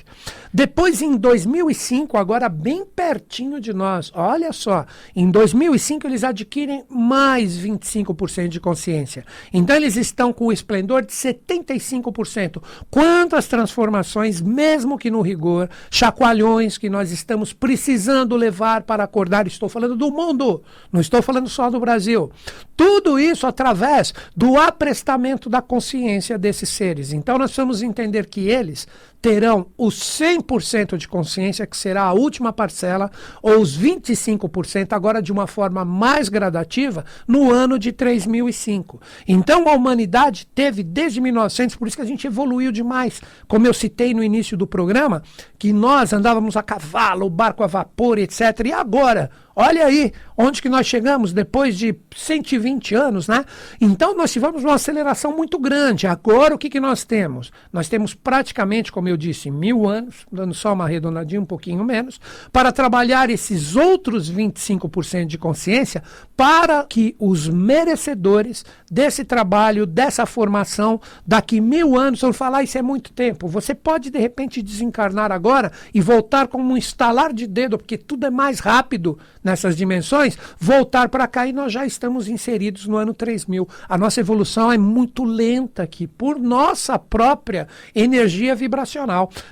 Depois, 0.53 1.03
em 1.03 1.17
2005, 1.17 2.17
agora 2.17 2.49
bem 2.49 2.85
pertinho 2.85 3.61
de 3.61 3.73
nós, 3.73 4.13
olha 4.15 4.53
só, 4.53 4.87
em 5.15 5.31
2005 5.31 6.07
eles 6.07 6.25
adquirem 6.25 6.85
mais 6.89 7.59
25% 7.59 8.49
de 8.49 8.61
consciência. 8.61 9.25
Então 9.53 9.77
eles 9.77 9.97
estão 9.97 10.33
com 10.33 10.47
o 10.47 10.53
esplendor 10.53 11.05
de 11.05 11.13
75%. 11.13 12.63
Quantas 12.91 13.47
transformações, 13.47 14.41
mesmo 14.41 14.99
que 14.99 15.11
no 15.11 15.21
rigor, 15.21 15.69
chacoalhões 15.91 16.79
que 16.79 16.89
nós 16.89 17.11
estamos 17.11 17.53
precisando 17.53 18.37
levar 18.37 18.83
para 18.83 19.05
acordar, 19.05 19.47
estou 19.47 19.69
falando 19.69 19.97
do 19.97 20.11
mundo, 20.11 20.63
não 20.93 21.01
estou 21.01 21.23
falando 21.23 21.49
só 21.49 21.71
do 21.71 21.81
Brasil. 21.81 22.31
Tudo 22.77 23.19
isso 23.19 23.47
através 23.47 24.13
do 24.37 24.57
aprestamento 24.57 25.49
da 25.49 25.63
consciência 25.63 26.39
desses 26.39 26.64
seres. 26.69 27.13
Então 27.13 27.39
nós 27.39 27.51
precisamos 27.51 27.83
entender 27.83 28.27
que 28.27 28.49
eles 28.49 28.87
terão 29.25 29.69
os 29.79 29.99
100% 30.01 30.99
de 30.99 31.09
consciência, 31.09 31.67
que 31.67 31.79
será 31.79 32.03
a 32.03 32.13
última 32.13 32.53
parcela, 32.53 33.11
ou 33.43 33.59
os 33.59 33.75
25%, 33.75 34.93
agora 34.93 35.23
de 35.23 35.33
uma 35.33 35.47
forma 35.47 35.83
mais 35.83 36.29
gradativa, 36.29 37.07
no 37.27 37.51
ano 37.51 37.79
de 37.79 37.91
3005. 37.91 39.01
Então 39.27 39.67
a 39.67 39.73
humanidade 39.73 40.47
teve 40.55 40.83
desde 40.83 41.23
1900, 41.23 41.75
por 41.77 41.89
isso 41.89 41.97
que 41.97 42.03
a 42.03 42.07
gente 42.07 42.27
evoluiu 42.27 42.71
demais. 42.71 43.23
Como 43.49 43.67
eu 43.67 43.73
citei 43.73 44.13
no 44.13 44.23
início 44.23 44.59
do 44.59 44.67
programa, 44.67 45.23
que 45.59 45.73
nós 45.73 46.13
andávamos 46.13 46.55
a 46.55 46.63
cavalo, 46.63 47.25
o 47.25 47.31
barco 47.31 47.65
a 47.65 47.67
vapor, 47.67 48.19
etc. 48.19 48.41
E 48.67 48.73
agora? 48.73 49.31
Olha 49.57 49.87
aí 49.87 50.13
onde 50.37 50.61
que 50.61 50.69
nós 50.69 50.87
chegamos 50.87 51.33
depois 51.33 51.79
de 51.79 51.95
120 52.15 52.95
anos, 52.95 53.29
né? 53.29 53.45
Então 53.81 54.17
nós 54.17 54.33
tivemos 54.33 54.65
uma 54.65 54.75
aceleração 54.75 55.35
muito 55.35 55.59
grande. 55.59 56.07
Agora 56.07 56.55
o 56.55 56.59
que, 56.59 56.69
que 56.69 56.81
nós 56.81 57.05
temos? 57.05 57.53
Nós 57.73 57.89
temos 57.89 58.15
praticamente, 58.15 58.91
como 58.91 59.09
eu 59.09 59.14
disse, 59.17 59.51
mil 59.51 59.89
anos, 59.89 60.27
dando 60.31 60.55
só 60.55 60.73
uma 60.73 60.85
arredondadinha 60.85 61.41
um 61.41 61.47
pouquinho 61.47 61.85
menos, 61.85 62.21
para 62.53 62.73
trabalhar 62.73 63.31
esses 63.31 63.77
outros 63.77 64.31
25% 64.31 65.27
de 65.27 65.39
consciência 65.39 66.03
para 66.37 66.85
que 66.85 67.15
os 67.19 67.49
merecedores 67.49 68.65
desse 68.91 69.25
trabalho, 69.25 69.87
dessa 69.87 70.27
formação, 70.27 71.01
daqui 71.27 71.61
mil 71.61 71.99
anos, 71.99 72.21
vão 72.21 72.33
falar 72.33 72.63
isso 72.63 72.79
é 72.79 72.83
muito 72.83 73.13
tempo. 73.13 73.49
Você 73.49 73.75
pode 73.75 74.11
de 74.11 74.19
repente 74.19 74.63
desencarnar 74.63 75.31
agora 75.31 75.73
e 75.93 76.01
voltar 76.01 76.49
como 76.49 76.73
um 76.73 76.77
estalar 76.77 77.33
de 77.33 77.47
dedo, 77.47 77.79
porque 77.79 77.99
tudo 77.99 78.27
é 78.27 78.31
mais 78.31 78.59
rápido 78.61 79.19
nessas 79.43 79.77
dimensões, 79.77 80.39
voltar 80.59 81.09
para 81.09 81.27
cá 81.27 81.47
e 81.47 81.53
nós 81.53 81.73
já 81.73 81.85
estamos 81.85 82.29
inseridos 82.29 82.87
no 82.87 82.97
ano 82.97 83.13
3000. 83.13 83.69
A 83.89 83.99
nossa 83.99 84.21
evolução 84.21 84.73
é 84.73 84.79
muito 84.79 85.25
lenta 85.25 85.83
aqui, 85.83 86.07
por 86.07 86.39
nossa 86.39 86.99
própria 86.99 87.69
energia 87.95 88.55
vibracional. 88.55 88.94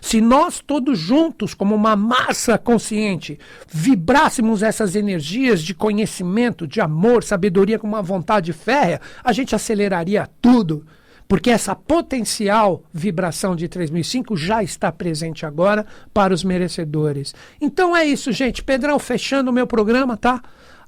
Se 0.00 0.20
nós 0.20 0.61
todos 0.61 0.98
juntos, 0.98 1.55
como 1.55 1.74
uma 1.74 1.96
massa 1.96 2.59
consciente, 2.59 3.38
vibrássemos 3.68 4.62
essas 4.62 4.94
energias 4.94 5.62
de 5.62 5.74
conhecimento, 5.74 6.66
de 6.66 6.81
amor, 6.81 7.24
sabedoria 7.24 7.78
com 7.78 7.87
uma 7.87 8.02
vontade 8.02 8.52
férrea, 8.52 9.00
a 9.22 9.33
gente 9.33 9.55
aceleraria 9.55 10.28
tudo 10.40 10.85
porque 11.33 11.50
essa 11.50 11.74
potencial 11.74 12.85
vibração 12.92 13.57
de 13.57 13.66
3005 13.66 14.37
já 14.37 14.62
está 14.62 14.92
presente 14.92 15.46
agora 15.46 15.87
para 16.12 16.35
os 16.35 16.44
merecedores. 16.44 17.35
Então 17.59 17.96
é 17.96 18.05
isso, 18.05 18.31
gente. 18.33 18.62
Pedrão, 18.62 18.98
fechando 18.98 19.50
o 19.50 19.55
meu 19.55 19.66
programa, 19.66 20.14
tá? 20.14 20.42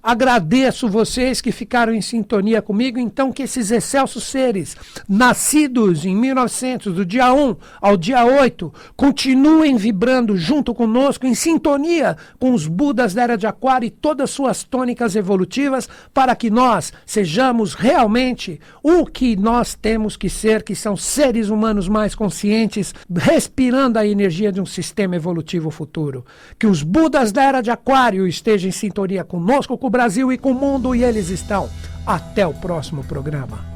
Agradeço 0.06 0.86
vocês 0.86 1.40
que 1.40 1.50
ficaram 1.50 1.94
em 1.94 2.02
sintonia 2.02 2.60
comigo. 2.60 2.98
Então, 2.98 3.32
que 3.32 3.42
esses 3.42 3.70
excelsos 3.70 4.24
seres, 4.24 4.76
nascidos 5.08 6.04
em 6.04 6.14
1900, 6.14 6.92
do 6.92 7.06
dia 7.06 7.32
1 7.32 7.56
ao 7.80 7.96
dia 7.96 8.22
8, 8.22 8.70
continuem 8.94 9.78
vibrando 9.78 10.36
junto 10.36 10.74
conosco, 10.74 11.26
em 11.26 11.34
sintonia 11.34 12.18
com 12.38 12.52
os 12.52 12.66
Budas 12.66 13.14
da 13.14 13.22
Era 13.22 13.38
de 13.38 13.46
Aquário 13.46 13.86
e 13.86 13.90
todas 13.90 14.28
suas 14.28 14.62
tônicas 14.62 15.16
evolutivas, 15.16 15.88
para 16.12 16.36
que 16.36 16.50
nós 16.50 16.92
sejamos 17.06 17.72
realmente 17.72 18.60
o 18.82 19.06
que 19.06 19.36
nós 19.36 19.72
temos 19.72 20.18
que 20.18 20.28
ser, 20.28 20.62
que 20.62 20.74
são 20.74 20.98
seres 20.98 21.48
humanos 21.48 21.88
mais 21.88 22.14
conscientes, 22.14 22.94
respirando 23.10 23.98
a 23.98 24.06
energia 24.06 24.52
de 24.52 24.60
um 24.60 24.66
sistema 24.66 25.16
evolutivo 25.16 25.70
futuro. 25.70 26.26
Que 26.58 26.66
os 26.66 26.82
Budas 26.82 27.32
da 27.32 27.42
Era 27.42 27.62
de 27.62 27.70
Aquário 27.70 28.26
estejam 28.26 28.68
em 28.68 28.72
sintonia 28.72 29.24
conosco, 29.24 29.78
com 29.78 29.93
Brasil 29.94 30.32
e 30.32 30.36
com 30.36 30.50
o 30.50 30.54
mundo, 30.54 30.92
e 30.92 31.04
eles 31.04 31.28
estão. 31.28 31.70
Até 32.04 32.44
o 32.44 32.52
próximo 32.52 33.04
programa. 33.04 33.73